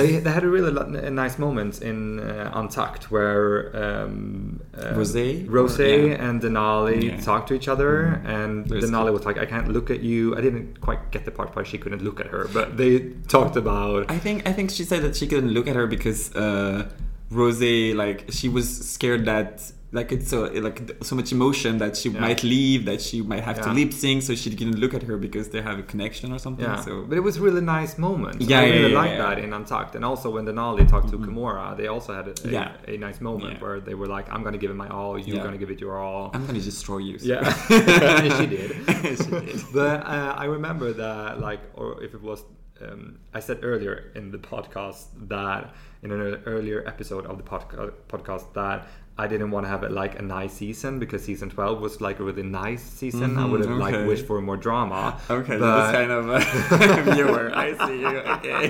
They, 0.02 0.18
they 0.24 0.30
had 0.38 0.44
a 0.44 0.48
really 0.56 0.72
a 1.08 1.10
nice 1.10 1.36
moment 1.38 1.82
in 1.82 2.20
uh, 2.20 2.50
Untucked 2.60 3.04
where 3.10 3.70
um, 3.84 4.60
uh, 4.76 4.94
Rosé? 4.98 5.46
Rose 5.48 5.78
Or- 5.80 5.86
yeah. 5.86 6.24
and 6.28 6.40
Denali 6.42 7.02
Yeah. 7.02 7.20
talked 7.20 7.46
to 7.48 7.54
each 7.54 7.68
other, 7.68 8.20
and 8.24 8.52
It 8.72 8.82
Denali 8.84 9.04
cute. 9.04 9.12
was 9.18 9.24
like, 9.28 9.38
"I 9.38 9.46
can't 9.46 9.68
look 9.76 9.88
at 9.90 10.00
you." 10.10 10.36
I 10.38 10.40
didn't 10.40 10.80
quite 10.80 11.02
get 11.14 11.24
the 11.24 11.30
part 11.38 11.54
why 11.56 11.62
she 11.70 11.78
couldn't 11.82 12.02
look 12.02 12.18
at 12.20 12.28
her, 12.34 12.42
but 12.52 12.66
they 12.80 12.92
talked 13.36 13.56
about 13.64 14.10
I 14.10 14.18
think 14.18 14.36
I 14.50 14.52
think 14.56 14.70
she 14.70 14.84
said 14.84 15.00
that 15.06 15.14
she 15.16 15.26
couldn't 15.26 15.52
look 15.56 15.66
at 15.72 15.76
her 15.80 15.86
because 15.96 16.20
uh, 16.34 16.88
Rose 17.30 17.62
like 18.02 18.18
she 18.38 18.48
was 18.48 18.66
scared 18.94 19.24
that 19.26 19.54
like 19.92 20.12
it's 20.12 20.28
so 20.30 20.42
like 20.68 20.78
so 21.02 21.16
much 21.16 21.32
emotion 21.32 21.78
that 21.78 21.96
she 21.96 22.08
Yeah. 22.10 22.20
might 22.20 22.42
leave, 22.44 22.84
that 22.84 23.00
she 23.00 23.22
might 23.22 23.42
have 23.42 23.58
to 23.62 23.68
Yeah. 23.70 23.74
lip 23.80 23.92
sync, 23.92 24.22
so 24.22 24.34
she 24.36 24.48
didn't 24.50 24.78
look 24.82 24.94
at 24.94 25.02
her 25.04 25.16
because 25.16 25.48
they 25.48 25.60
have 25.62 25.78
a 25.78 25.82
connection 25.82 26.32
or 26.32 26.38
something. 26.38 26.64
Yeah, 26.64 26.80
So 26.80 27.04
but 27.08 27.16
it 27.20 27.24
was 27.28 27.40
really 27.40 27.60
nice 27.60 27.98
moment. 27.98 28.40
Yeah, 28.40 28.60
I 28.60 28.68
really 28.70 28.92
yeah. 28.92 29.18
that 29.24 29.38
in 29.44 29.52
Untucked, 29.52 29.94
and 29.96 30.04
also 30.04 30.26
when 30.34 30.44
Denali 30.46 30.84
talked 30.88 31.08
to 31.10 31.18
Kahmora, 31.18 31.76
they 31.76 31.88
also 31.88 32.10
had 32.18 32.26
a, 32.28 32.34
a, 32.48 32.50
Yeah. 32.56 32.72
a 32.94 32.96
nice 32.98 33.20
moment 33.20 33.60
where 33.62 33.80
they 33.80 33.94
were 33.94 34.06
like, 34.16 34.26
"I'm 34.32 34.42
gonna 34.44 34.58
give 34.58 34.70
it 34.70 34.78
my 34.84 34.88
all, 34.88 35.18
you're 35.18 35.42
gonna 35.42 35.58
give 35.58 35.70
it 35.70 35.80
your 35.80 35.98
all." 35.98 36.30
I'm 36.34 36.46
gonna 36.46 36.60
destroy 36.60 36.98
you. 37.08 37.18
so- 37.18 37.26
Yeah, 37.32 37.42
she 38.38 38.46
did. 38.46 38.70
She 39.20 39.30
did. 39.46 39.60
But 39.72 39.96
uh, 40.14 40.34
I 40.36 40.44
remember 40.44 40.92
that, 41.04 41.40
like, 41.40 41.60
or 41.74 42.02
if 42.06 42.14
it 42.14 42.22
was, 42.22 42.40
um, 42.86 43.18
I 43.34 43.40
said 43.40 43.58
earlier 43.62 44.12
in 44.14 44.30
the 44.30 44.38
podcast 44.38 45.06
that 45.28 45.74
in 46.02 46.10
an 46.12 46.40
earlier 46.46 46.80
episode 46.86 47.24
of 47.26 47.36
the 47.38 47.42
podca- 47.52 47.92
podcast 48.08 48.44
that 48.54 48.88
I 49.20 49.26
didn't 49.32 49.50
want 49.54 49.64
to 49.66 49.70
have 49.74 49.82
it 49.84 49.92
like 50.02 50.18
a 50.18 50.22
nice 50.22 50.54
season 50.54 50.98
because 50.98 51.20
season 51.30 51.48
twelve 51.50 51.76
was 51.86 52.00
like 52.00 52.18
a 52.20 52.24
really 52.28 52.42
nice 52.64 52.82
season. 52.82 53.36
I 53.36 53.42
Mhm, 53.42 53.50
would 53.50 53.60
have 53.66 53.76
like 53.86 53.98
wished 54.10 54.26
for 54.26 54.40
more 54.40 54.56
drama. 54.56 55.20
Okay, 55.38 55.56
but- 55.58 55.76
that's 55.76 55.92
kind 56.00 56.10
of 56.18 56.24
a 56.30 57.12
viewer. 57.14 57.44
I 57.64 57.68
see 57.86 57.98
you. 58.00 58.16
Okay. 58.36 58.62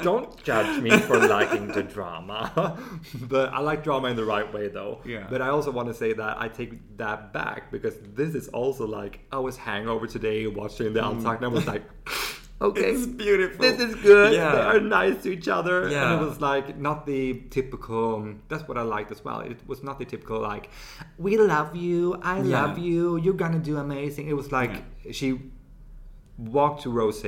Don't 0.08 0.28
judge 0.42 0.80
me 0.86 0.90
for 1.08 1.18
liking 1.36 1.68
the 1.68 1.82
drama. 1.82 2.40
but 3.34 3.46
I 3.52 3.60
like 3.60 3.84
drama 3.84 4.08
in 4.08 4.16
the 4.16 4.24
right 4.24 4.48
way 4.56 4.68
though. 4.68 4.94
Yeah. 5.04 5.26
But 5.32 5.42
I 5.42 5.48
also 5.56 5.70
want 5.70 5.88
to 5.88 5.94
say 5.94 6.10
that 6.14 6.40
I 6.40 6.48
take 6.48 6.72
that 6.96 7.32
back 7.32 7.70
because 7.70 7.94
this 8.14 8.34
is 8.34 8.48
also 8.48 8.86
like 8.86 9.20
I 9.30 9.38
was 9.48 9.56
hangover 9.56 10.06
today 10.06 10.46
watching 10.46 10.92
the 10.94 11.06
Untucked 11.08 11.42
and 11.42 11.50
I 11.52 11.54
was 11.58 11.66
like 11.66 11.84
Okay. 12.60 12.90
It's 12.90 13.06
beautiful. 13.06 13.60
This 13.60 13.78
is 13.80 13.94
good. 13.96 14.32
Yeah. 14.34 14.50
They 14.52 14.60
are 14.62 14.80
nice 14.80 15.22
to 15.22 15.32
each 15.32 15.46
other. 15.46 15.88
Yeah. 15.88 16.12
And 16.12 16.20
it 16.20 16.24
was 16.26 16.40
like 16.40 16.76
not 16.76 17.06
the 17.06 17.34
typical 17.50 18.34
that's 18.48 18.66
what 18.66 18.76
I 18.76 18.82
liked 18.82 19.12
as 19.12 19.24
well. 19.24 19.40
It 19.40 19.58
was 19.66 19.82
not 19.84 19.98
the 19.98 20.04
typical 20.04 20.40
like 20.40 20.70
we 21.18 21.36
love 21.36 21.76
you, 21.76 22.18
I 22.22 22.42
Yeah. 22.42 22.62
love 22.62 22.78
you, 22.78 23.16
you're 23.18 23.34
gonna 23.34 23.60
do 23.60 23.76
amazing. 23.76 24.26
It 24.28 24.36
was 24.36 24.50
like 24.50 24.82
she 25.12 25.40
walked 26.36 26.82
to 26.82 26.90
Rose 26.90 27.20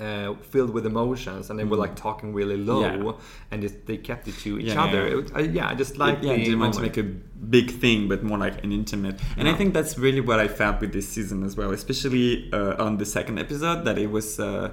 uh, 0.00 0.34
filled 0.52 0.70
with 0.70 0.86
emotions 0.86 1.50
and 1.50 1.58
they 1.58 1.64
were 1.64 1.76
like 1.76 1.96
talking 1.96 2.32
really 2.32 2.56
low. 2.56 2.82
Yeah. 2.82 3.12
and 3.50 3.62
just 3.62 3.86
they 3.86 3.96
kept 3.96 4.28
it 4.28 4.36
to 4.38 4.58
each 4.58 4.66
Yeah, 4.66 4.84
other. 4.84 5.08
yeah. 5.08 5.18
It 5.18 5.34
uh, 5.36 5.40
yeah, 5.40 5.68
I 5.68 5.74
just 5.74 5.96
like 5.98 6.22
yeah, 6.22 6.36
didn't 6.36 6.60
want 6.60 6.74
to 6.74 6.80
make 6.82 6.96
a 6.96 7.02
big 7.02 7.70
thing, 7.70 8.08
but 8.08 8.22
more 8.22 8.38
like 8.38 8.62
an 8.64 8.72
intimate. 8.72 9.20
And 9.36 9.48
I 9.48 9.54
think 9.54 9.74
that's 9.74 9.98
really 9.98 10.20
what 10.20 10.38
I 10.38 10.48
felt 10.48 10.80
with 10.80 10.92
this 10.92 11.08
season 11.08 11.42
as 11.42 11.56
well, 11.56 11.70
especially 11.72 12.50
uh, 12.52 12.82
on 12.84 12.98
the 12.98 13.06
second 13.06 13.38
episode. 13.38 13.84
That 13.84 13.98
it 13.98 14.10
was 14.10 14.38
uh, 14.38 14.70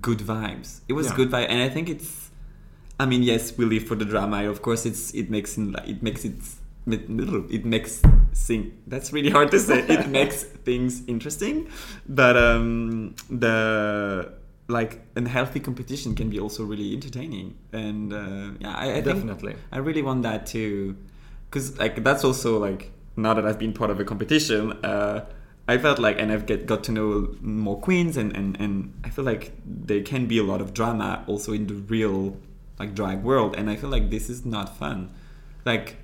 good 0.00 0.18
vibes. 0.18 0.80
It 0.88 0.92
was 0.94 1.10
good 1.12 1.30
vibe, 1.30 1.46
and 1.48 1.62
I 1.62 1.68
think 1.68 1.88
it's. 1.88 2.30
I 3.00 3.06
mean, 3.06 3.22
yes, 3.24 3.56
we 3.58 3.64
live 3.64 3.84
for 3.88 3.96
the 3.96 4.04
drama. 4.04 4.48
Of 4.48 4.62
course, 4.62 4.86
it's 4.86 5.12
it 5.14 5.30
makes 5.30 5.58
it 5.58 5.74
it 5.86 6.02
makes 6.02 6.24
it 6.24 6.34
it 6.86 7.64
makes 7.64 8.02
thing 8.34 8.76
that's 8.86 9.12
really 9.12 9.30
hard 9.30 9.50
to 9.50 9.58
say 9.58 9.80
it 9.80 10.08
makes 10.18 10.42
things 10.42 11.02
interesting 11.06 11.68
but 12.08 12.36
um 12.36 13.14
the 13.30 14.32
like 14.68 15.00
a 15.16 15.28
healthy 15.28 15.60
competition 15.60 16.14
can 16.14 16.30
be 16.30 16.40
also 16.40 16.64
really 16.64 16.94
entertaining 16.94 17.54
and 17.72 18.12
uh, 18.12 18.50
yeah 18.60 18.74
I, 18.74 18.94
I 18.94 19.00
Definitely. 19.00 19.56
I 19.70 19.78
really 19.78 20.02
want 20.02 20.22
that 20.22 20.46
too, 20.46 20.96
because 21.50 21.78
like 21.78 22.02
that's 22.02 22.24
also 22.24 22.58
like 22.58 22.90
now 23.16 23.34
that 23.34 23.46
I've 23.46 23.58
been 23.58 23.72
part 23.72 23.90
of 23.90 24.00
a 24.00 24.04
competition, 24.04 24.72
uh, 24.84 25.26
I 25.68 25.78
felt 25.78 25.98
like 25.98 26.18
and 26.18 26.32
I've 26.32 26.46
get 26.46 26.66
got 26.66 26.82
to 26.84 26.92
know 26.92 27.36
more 27.42 27.78
queens 27.78 28.16
and 28.16 28.34
and 28.34 28.58
and 28.58 28.94
I 29.04 29.10
feel 29.10 29.24
like 29.24 29.52
there 29.64 30.02
can 30.02 30.26
be 30.26 30.38
a 30.38 30.42
lot 30.42 30.60
of 30.60 30.72
drama 30.72 31.24
also 31.26 31.52
in 31.52 31.66
the 31.66 31.74
real 31.74 32.36
like 32.78 32.94
drag 32.94 33.22
world, 33.22 33.54
and 33.56 33.68
I 33.70 33.76
feel 33.76 33.90
like 33.90 34.10
this 34.10 34.30
is 34.30 34.44
not 34.44 34.76
fun, 34.76 35.10
like. 35.64 35.96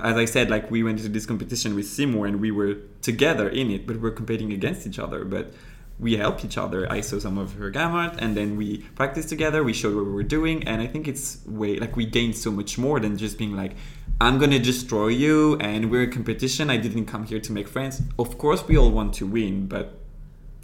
As 0.00 0.16
I 0.16 0.24
said, 0.24 0.50
like 0.50 0.70
we 0.70 0.82
went 0.82 0.98
into 0.98 1.10
this 1.10 1.26
competition 1.26 1.74
with 1.74 1.86
Seymour 1.86 2.26
and 2.26 2.40
we 2.40 2.50
were 2.50 2.76
together 3.02 3.48
in 3.48 3.70
it, 3.70 3.86
but 3.86 3.96
we're 4.00 4.12
competing 4.12 4.52
against 4.52 4.86
each 4.86 4.98
other. 4.98 5.24
But 5.24 5.52
we 5.98 6.16
helped 6.16 6.44
each 6.44 6.56
other. 6.56 6.90
I 6.90 7.00
saw 7.00 7.18
some 7.18 7.38
of 7.38 7.54
her 7.54 7.70
gamut, 7.70 8.14
and 8.18 8.36
then 8.36 8.56
we 8.56 8.78
practiced 8.94 9.28
together. 9.28 9.64
We 9.64 9.72
showed 9.72 9.96
what 9.96 10.04
we 10.04 10.12
were 10.12 10.22
doing, 10.22 10.66
and 10.68 10.80
I 10.80 10.86
think 10.86 11.08
it's 11.08 11.44
way 11.44 11.78
like 11.78 11.96
we 11.96 12.06
gained 12.06 12.36
so 12.36 12.52
much 12.52 12.78
more 12.78 13.00
than 13.00 13.18
just 13.18 13.36
being 13.36 13.56
like, 13.56 13.74
"I'm 14.20 14.38
gonna 14.38 14.60
destroy 14.60 15.08
you," 15.08 15.56
and 15.56 15.90
we're 15.90 16.02
a 16.02 16.06
competition. 16.06 16.70
I 16.70 16.76
didn't 16.76 17.06
come 17.06 17.24
here 17.24 17.40
to 17.40 17.52
make 17.52 17.66
friends. 17.66 18.00
Of 18.18 18.38
course, 18.38 18.66
we 18.68 18.76
all 18.76 18.92
want 18.92 19.14
to 19.14 19.26
win, 19.26 19.66
but 19.66 19.98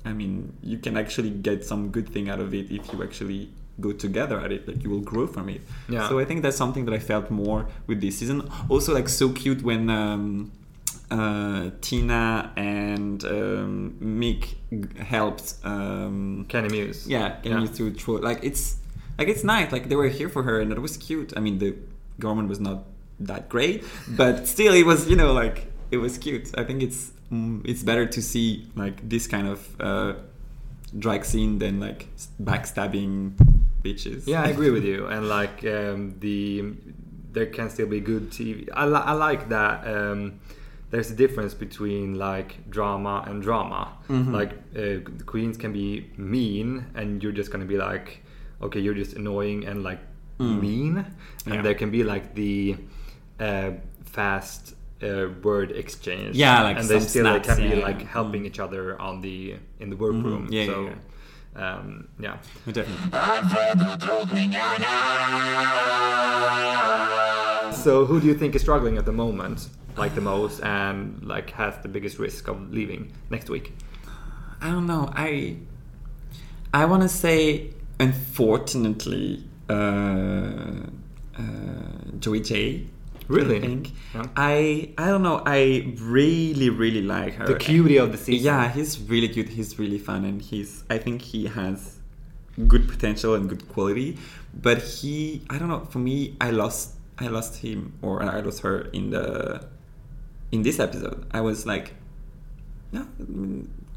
I 0.05 0.13
mean, 0.13 0.53
you 0.63 0.79
can 0.79 0.97
actually 0.97 1.31
get 1.31 1.65
some 1.65 1.89
good 1.89 2.09
thing 2.09 2.29
out 2.29 2.39
of 2.39 2.55
it 2.55 2.71
if 2.71 2.93
you 2.93 3.03
actually 3.03 3.51
go 3.81 3.93
together 3.93 4.41
at 4.41 4.53
it. 4.53 4.67
Like 4.69 4.83
you 4.85 4.91
will 4.91 5.01
grow 5.01 5.27
from 5.27 5.49
it. 5.49 5.61
Yeah. 5.89 6.09
So 6.09 6.19
I 6.19 6.25
think 6.25 6.43
that's 6.43 6.57
something 6.57 6.85
that 6.87 6.95
I 6.95 6.99
felt 6.99 7.31
more 7.31 7.67
with 7.87 8.01
this 8.01 8.19
season. 8.19 8.49
Also, 8.69 8.93
like 8.95 9.09
so 9.09 9.31
cute 9.31 9.63
when. 9.63 9.91
Um, 9.91 10.53
uh, 11.11 11.71
Tina 11.83 12.51
and 12.57 13.23
um, 13.25 13.95
Mick 14.03 14.55
helped 14.99 15.55
um, 15.63 16.47
Kandy 16.49 16.71
Muse. 16.71 17.07
yeah, 17.07 17.37
getting 17.43 17.59
Yeah. 17.59 17.69
you 17.77 17.93
through 17.93 18.19
like 18.21 18.41
it's 18.43 18.77
like 19.19 19.29
it's 19.29 19.45
nice. 19.45 19.71
Like 19.71 19.89
they 19.91 19.97
were 19.97 20.09
here 20.09 20.29
for 20.31 20.43
her, 20.43 20.61
and 20.61 20.73
it 20.73 20.81
was 20.81 20.97
cute. 20.97 21.33
I 21.37 21.41
mean, 21.41 21.59
the 21.59 21.77
government 22.19 22.49
was 22.49 22.59
not 22.59 22.85
that 23.21 23.49
great, 23.49 23.85
but 24.09 24.49
still, 24.49 24.73
it 24.75 24.87
was 24.87 25.09
you 25.09 25.15
know 25.15 25.33
like 25.33 25.71
it 25.91 25.99
was 25.99 26.17
cute. 26.19 26.51
I 26.59 26.65
think 26.65 26.83
it's 26.83 27.13
mm, 27.31 27.61
it's 27.65 27.83
better 27.83 28.07
to 28.07 28.23
see 28.23 28.67
like 28.75 29.07
this 29.09 29.27
kind 29.29 29.47
of 29.47 29.81
uh, 29.81 30.15
drag 30.99 31.25
scene 31.25 31.59
than 31.59 31.81
like 31.81 32.09
backstabbing 32.43 33.35
bitches. 33.85 34.27
Yeah, 34.27 34.43
I 34.43 34.49
agree 34.49 34.71
with 34.71 34.85
you. 34.93 35.07
And 35.07 35.29
like 35.29 35.65
um, 35.65 36.17
the 36.21 36.75
there 37.33 37.47
can 37.47 37.69
still 37.71 37.87
be 37.89 38.01
good 38.01 38.31
TV. 38.31 38.69
I, 38.73 38.87
li- 38.87 39.07
I 39.13 39.13
like 39.13 39.49
that. 39.49 39.77
Um, 39.87 40.41
there's 40.91 41.11
a 41.11 41.15
difference 41.25 41.53
between 41.55 42.15
like 42.29 42.51
drama 42.71 43.25
and 43.29 43.43
drama. 43.43 43.83
Mhm. 44.09 44.33
Like 44.33 44.53
uh, 44.77 45.03
the 45.19 45.25
queens 45.27 45.57
can 45.57 45.73
be 45.73 46.11
mean, 46.17 46.87
and 46.95 47.23
you're 47.23 47.33
just 47.41 47.51
gonna 47.53 47.65
be 47.65 47.77
like, 47.77 48.23
okay, 48.63 48.81
you're 48.81 48.95
just 49.05 49.15
annoying 49.17 49.67
and 49.67 49.83
like 49.83 50.01
Mm. 50.41 50.61
mean. 50.61 50.97
And 51.47 51.55
Yeah. 51.55 51.63
there 51.63 51.75
can 51.75 51.91
be 51.93 52.03
like 52.03 52.35
the 52.35 52.77
uh, 53.39 53.71
fast. 54.05 54.75
Uh, 55.03 55.29
word 55.43 55.71
exchange, 55.73 56.35
Yeah, 56.35 56.63
like 56.63 56.79
and 56.79 56.89
they 56.89 56.99
still 57.01 57.25
like, 57.25 57.45
snaps, 57.45 57.59
can 57.61 57.69
be 57.71 57.77
yeah, 57.77 57.83
like 57.89 58.01
helping 58.07 58.43
Mm. 58.45 58.47
each 58.47 58.59
other 58.59 58.99
on 58.99 59.21
the 59.21 59.57
in 59.81 59.91
the 59.91 59.97
workroom. 59.97 60.47
Mhm. 60.47 60.53
Yeah, 60.53 60.63
yeah, 60.63 60.73
so, 60.73 60.85
yeah. 60.87 60.95
Um, 61.57 62.09
yeah. 62.19 62.39
definitely. 62.67 63.11
So 67.73 68.07
who 68.07 68.21
do 68.21 68.27
you 68.27 68.35
think 68.35 68.55
is 68.55 68.63
struggling 68.63 68.97
at 68.99 69.05
the 69.05 69.13
moment, 69.13 69.69
like 69.97 70.15
the 70.15 70.21
most, 70.21 70.61
and 70.63 71.23
like 71.23 71.51
has 71.51 71.77
the 71.83 71.89
biggest 71.89 72.19
risk 72.19 72.49
of 72.49 72.73
leaving 72.73 73.13
next 73.31 73.49
week? 73.51 73.75
I 74.61 74.71
don't 74.71 74.87
know. 74.87 75.11
I 75.15 75.59
I 76.73 76.87
want 76.87 77.03
to 77.03 77.09
say, 77.09 77.71
unfortunately, 78.01 79.45
uh, 79.69 79.73
uh, 81.39 81.43
Joey 82.19 82.41
Jay 82.41 82.87
Really? 83.29 83.57
I 83.57 83.61
think. 83.61 83.93
Yeah. 84.15 84.27
I 84.37 84.91
I 84.99 85.07
don't 85.07 85.23
know. 85.23 85.43
I 85.47 85.95
really 86.01 86.71
really 86.71 87.03
like 87.03 87.35
her. 87.35 87.47
The 87.47 87.57
cutie 87.57 87.97
of 87.97 88.13
the 88.13 88.19
season. 88.19 88.45
Yeah, 88.45 88.71
he's 88.71 88.99
really 89.01 89.29
cute. 89.29 89.49
He's 89.49 89.79
really 89.79 89.99
fun, 89.99 90.25
and 90.25 90.43
he's. 90.43 90.85
I 90.91 90.99
think 90.99 91.23
he 91.23 91.47
has 91.47 91.99
good 92.69 92.89
potential 92.89 93.35
and 93.35 93.49
good 93.49 93.69
quality. 93.69 94.19
But 94.53 94.79
he, 94.83 95.43
I 95.51 95.59
don't 95.59 95.69
know. 95.69 95.85
For 95.87 95.99
me, 95.99 96.37
I 96.41 96.51
lost. 96.51 96.95
I 97.19 97.29
lost 97.29 97.59
him, 97.59 97.95
or 98.03 98.23
I 98.23 98.41
lost 98.41 98.61
her 98.63 98.83
in 98.93 99.11
the 99.11 99.67
in 100.53 100.63
this 100.63 100.79
episode. 100.79 101.27
I 101.33 101.41
was 101.41 101.65
like, 101.65 101.95
no, 102.93 103.07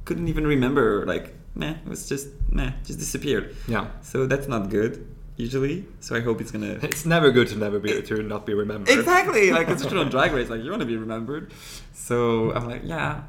couldn't 0.06 0.28
even 0.28 0.48
remember. 0.48 1.06
Like, 1.06 1.34
nah, 1.56 1.72
it 1.72 1.88
was 1.88 2.08
just 2.08 2.30
nah, 2.50 2.72
just 2.86 3.00
disappeared. 3.00 3.56
Yeah. 3.68 3.88
So 4.02 4.26
that's 4.26 4.48
not 4.48 4.70
good 4.70 5.06
usually. 5.38 5.86
So 6.00 6.16
I 6.16 6.22
hope 6.22 6.42
it's 6.42 6.52
gonna. 6.52 6.80
It's 6.84 7.06
never 7.06 7.32
good 7.32 7.48
to 7.50 7.56
never 7.56 7.80
be 7.80 8.02
to 8.02 8.24
not 8.24 8.46
be 8.46 8.54
remembered. 8.54 8.90
Exactly, 8.98 9.52
like 9.52 9.70
it's 9.70 9.86
true 9.86 10.00
on 10.00 10.10
Drag 10.10 10.32
Race. 10.38 10.50
Like 10.50 10.64
you 10.64 10.70
want 10.70 10.82
to 10.82 10.86
be 10.88 10.98
remembered. 10.98 11.54
So 11.94 12.52
I'm 12.54 12.68
like, 12.68 12.82
yeah, 12.84 13.22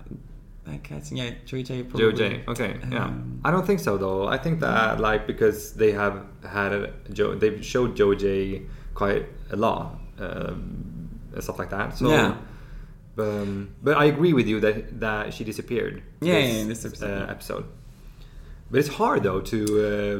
like 0.66 0.90
I 0.90 1.00
think 1.00 1.20
yeah, 1.20 1.30
Joey 1.44 1.62
Jay 1.62 1.82
Probably. 1.82 2.10
Joe 2.10 2.16
J. 2.16 2.44
Okay, 2.48 2.76
yeah. 2.90 3.04
Um, 3.04 3.40
I 3.44 3.50
don't 3.50 3.66
think 3.66 3.80
so 3.80 3.96
though. 3.96 4.26
I 4.26 4.38
think 4.38 4.60
that 4.60 5.00
like 5.00 5.26
because 5.26 5.74
they 5.74 5.92
have 5.92 6.24
had 6.42 6.72
a 6.72 6.92
Joe, 7.12 7.34
they've 7.34 7.64
showed 7.64 7.94
Joe 7.94 8.14
J 8.14 8.62
quite 8.94 9.26
a 9.50 9.56
lot 9.56 9.98
um, 10.18 11.20
and 11.32 11.42
stuff 11.42 11.58
like 11.58 11.70
that. 11.70 11.96
So. 11.96 12.10
Yeah. 12.10 12.36
Um, 13.18 13.74
but 13.82 13.96
I 13.96 14.04
agree 14.04 14.32
with 14.32 14.46
you 14.46 14.60
that 14.60 15.00
that 15.00 15.34
she 15.34 15.42
disappeared. 15.42 16.04
Yeah, 16.20 16.38
yeah, 16.38 16.60
in 16.62 16.68
this 16.68 16.84
episode, 16.84 17.28
uh, 17.28 17.32
episode. 17.32 17.64
But 18.70 18.80
it's 18.80 18.88
hard 18.88 19.22
though 19.22 19.40
to 19.52 19.58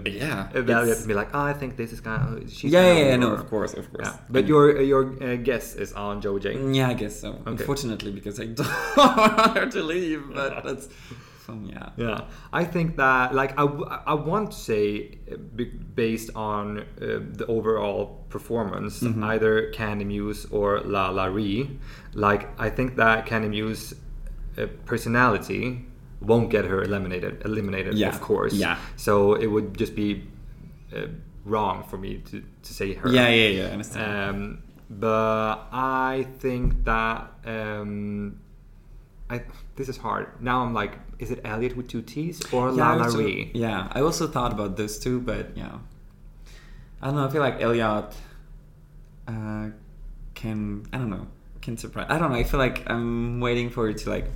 uh, 0.04 0.08
Yeah, 0.08 0.48
evaluate 0.54 0.98
and 0.98 1.06
be 1.08 1.14
like, 1.14 1.30
oh, 1.34 1.42
I 1.42 1.52
think 1.52 1.76
this 1.76 1.92
is 1.92 2.00
kind 2.00 2.20
of 2.22 2.50
she's 2.50 2.72
Yeah, 2.72 2.86
yeah, 2.92 3.04
yeah, 3.10 3.16
no, 3.16 3.32
of 3.34 3.46
course, 3.50 3.74
of 3.74 3.92
course. 3.92 4.08
Yeah. 4.08 4.16
But 4.30 4.38
And- 4.40 4.48
your 4.48 4.80
your 4.80 5.02
uh, 5.22 5.36
guess 5.36 5.74
is 5.74 5.92
on 5.92 6.20
Joe 6.22 6.38
J. 6.38 6.46
Yeah, 6.72 6.88
I 6.88 6.94
guess 6.94 7.20
so. 7.20 7.30
Unfortunately, 7.46 8.10
because 8.18 8.40
I 8.40 8.46
don't 8.46 8.96
want 8.96 9.56
her 9.58 9.66
to 9.76 9.82
leave, 9.82 10.22
but 10.34 10.64
that's. 10.64 10.88
Yeah. 11.74 11.88
Yeah, 11.96 12.20
I 12.52 12.64
think 12.64 12.96
that 12.96 13.34
like 13.34 13.52
I, 13.58 13.64
I 13.64 14.12
want 14.12 14.50
to 14.52 14.58
say 14.58 15.16
uh, 15.32 15.36
based 15.94 16.28
on 16.34 16.80
uh, 16.80 16.84
the 17.40 17.46
overall 17.48 18.02
performance, 18.28 19.02
either 19.02 19.72
Kandy 19.72 20.04
Muse 20.04 20.44
or 20.50 20.80
LaLa 20.80 21.32
Ri. 21.34 21.70
Like 22.12 22.42
I 22.60 22.68
think 22.68 22.96
that 22.96 23.24
Kandy 23.24 23.48
Muse 23.48 23.94
uh, 24.58 24.66
personality 24.84 25.86
won't 26.20 26.50
get 26.50 26.64
her 26.64 26.82
eliminated. 26.82 27.42
Eliminated, 27.44 27.94
Yeah, 27.94 28.08
of 28.08 28.20
course. 28.20 28.52
yeah. 28.54 28.76
So 28.96 29.34
it 29.34 29.46
would 29.46 29.76
just 29.78 29.94
be 29.94 30.24
uh, 30.94 31.06
wrong 31.44 31.84
for 31.84 31.96
me 31.98 32.18
to 32.30 32.42
to 32.62 32.74
say 32.74 32.94
her. 32.94 33.08
Yeah, 33.08 33.28
yeah, 33.28 33.48
yeah. 33.48 33.66
I 33.68 33.70
understand. 33.70 34.30
Um, 34.30 34.58
but 34.90 35.56
I 35.72 36.26
think 36.38 36.84
that 36.84 37.30
um, 37.44 38.40
I 39.30 39.42
this 39.76 39.88
is 39.88 39.96
hard. 39.98 40.26
Now 40.40 40.62
I'm 40.62 40.72
like, 40.74 40.92
is 41.18 41.30
it 41.30 41.40
Elliott 41.44 41.76
with 41.76 41.88
two 41.88 42.02
T's 42.02 42.40
or 42.52 42.70
yeah, 42.70 42.74
Lala 42.90 43.04
also- 43.04 43.18
Ree? 43.18 43.50
Yeah, 43.54 43.88
I 43.92 44.00
also 44.00 44.26
thought 44.26 44.52
about 44.52 44.76
those 44.76 44.98
two, 44.98 45.20
but 45.20 45.56
yeah, 45.56 45.78
I 47.02 47.06
don't 47.06 47.16
know. 47.16 47.26
I 47.26 47.30
feel 47.30 47.42
like 47.42 47.60
Elliott 47.60 48.14
uh, 49.28 49.68
can. 50.34 50.86
I 50.92 50.98
don't 50.98 51.10
know. 51.10 51.26
Can 51.60 51.76
surprise. 51.76 52.06
I 52.08 52.18
don't 52.18 52.30
know. 52.32 52.38
I 52.38 52.44
feel 52.44 52.60
like 52.60 52.88
I'm 52.90 53.40
waiting 53.40 53.68
for 53.68 53.88
it 53.90 53.98
to 53.98 54.10
like, 54.10 54.26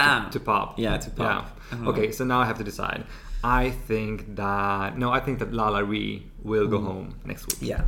bam, 0.00 0.30
To 0.30 0.40
pop. 0.40 0.78
Yeah, 0.78 0.96
to 0.98 1.10
pop. 1.10 1.26
Yeah. 1.26 1.44
don't. 1.78 1.88
Okay, 1.88 2.12
so 2.12 2.24
now 2.24 2.40
I 2.40 2.46
have 2.46 2.58
to 2.58 2.64
decide. 2.64 3.04
I 3.42 3.70
think 3.88 4.36
that 4.36 4.98
no, 4.98 5.10
I 5.10 5.20
think 5.20 5.38
that 5.38 5.50
LaLa 5.52 5.82
Ri 5.88 6.26
will 6.42 6.66
go 6.68 6.78
home 6.80 7.14
next 7.24 7.46
week. 7.48 7.58
Yeah, 7.70 7.82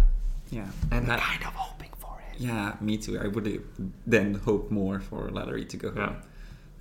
yeah. 0.50 0.66
And 0.90 1.06
That- 1.08 1.20
I'm 1.20 1.26
kind 1.32 1.44
of 1.50 1.54
hoping 1.54 1.90
for 1.98 2.14
it. 2.30 2.40
yeah, 2.40 2.74
me 2.80 2.96
too. 2.96 3.18
I 3.24 3.26
would 3.28 3.46
then 4.06 4.34
hope 4.48 4.70
more 4.70 5.00
for 5.00 5.28
Lattery 5.30 5.68
to 5.68 5.76
go 5.76 5.90
home. 5.90 6.16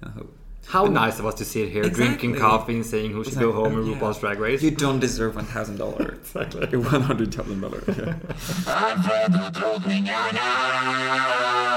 I 0.04 0.10
hope. 0.10 0.38
How 0.68 0.86
nice 0.86 1.18
of 1.20 1.26
us 1.26 1.34
to 1.42 1.46
sit 1.46 1.70
here 1.70 1.84
drinking 1.90 2.36
coffee 2.36 2.76
and 2.76 2.86
saying 2.86 3.12
who 3.14 3.24
should 3.24 3.40
go 3.40 3.52
home 3.52 3.74
in 3.80 3.86
Yeah. 3.88 3.96
RuPaul's 3.98 4.20
Drag 4.20 4.40
Race. 4.40 4.62
You 4.62 4.70
don't 4.72 5.00
deserve 5.00 5.36
one 5.36 5.46
thousand 5.46 5.78
dollars. 5.78 6.20
Exactly. 6.36 6.78
One 6.78 7.02
hundred 7.02 7.34
thousand 7.34 7.62
dollars. 7.62 7.84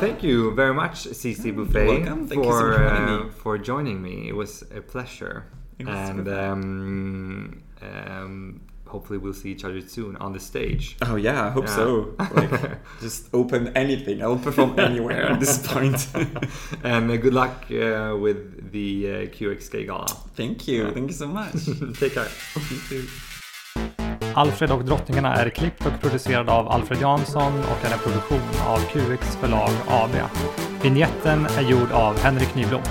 Thank 0.00 0.22
you 0.22 0.54
very 0.54 0.74
much, 0.74 1.04
CC 1.04 1.54
Buffet, 1.54 1.86
welcome. 1.86 2.26
Thank 2.28 2.44
you 2.44 2.50
so 2.50 2.58
for 2.58 2.72
for 2.72 2.84
uh, 2.86 3.24
me. 3.24 3.30
for 3.30 3.58
joining 3.58 4.02
me. 4.02 4.28
It 4.28 4.36
was 4.36 4.62
a 4.74 4.80
pleasure, 4.80 5.46
was 5.78 5.88
and 5.88 6.28
um, 6.28 7.62
um, 7.82 8.60
hopefully 8.86 9.18
we'll 9.18 9.34
see 9.34 9.50
each 9.52 9.64
other 9.64 9.80
soon 9.80 10.16
on 10.16 10.32
the 10.32 10.40
stage. 10.40 10.96
Oh 11.02 11.16
yeah, 11.16 11.46
I 11.46 11.50
hope 11.50 11.66
Yeah. 11.66 11.76
so. 11.76 12.14
Like, 12.34 12.78
just 13.00 13.28
open 13.32 13.76
anything. 13.76 14.22
I'll 14.22 14.36
perform 14.38 14.78
anywhere 14.78 15.24
at 15.32 15.40
this 15.40 15.66
point. 15.66 16.06
and 16.84 17.10
uh, 17.10 17.16
good 17.16 17.34
luck 17.34 17.64
uh, 17.70 18.16
with 18.18 18.72
the 18.72 19.06
uh, 19.08 19.12
QXK 19.34 19.86
gala. 19.86 20.06
Thank 20.34 20.66
you. 20.68 20.90
Thank 20.92 21.10
you 21.10 21.16
so 21.16 21.28
much. 21.28 21.54
Take 22.00 22.14
care. 22.14 22.28
Alfred 24.38 24.70
och 24.70 24.84
drottningarna 24.84 25.34
är 25.34 25.48
klippt 25.48 25.86
och 25.86 26.00
producerad 26.00 26.48
av 26.48 26.68
Alfred 26.68 27.00
Jansson 27.00 27.52
och 27.58 27.84
är 27.84 27.92
en 27.92 27.98
produktion 27.98 28.40
av 28.66 28.78
QX 28.78 29.36
förlag 29.36 29.70
AB. 29.88 30.10
Vignetten 30.82 31.46
är 31.46 31.62
gjord 31.62 31.92
av 31.92 32.18
Henrik 32.18 32.54
Nyblom. 32.54 32.82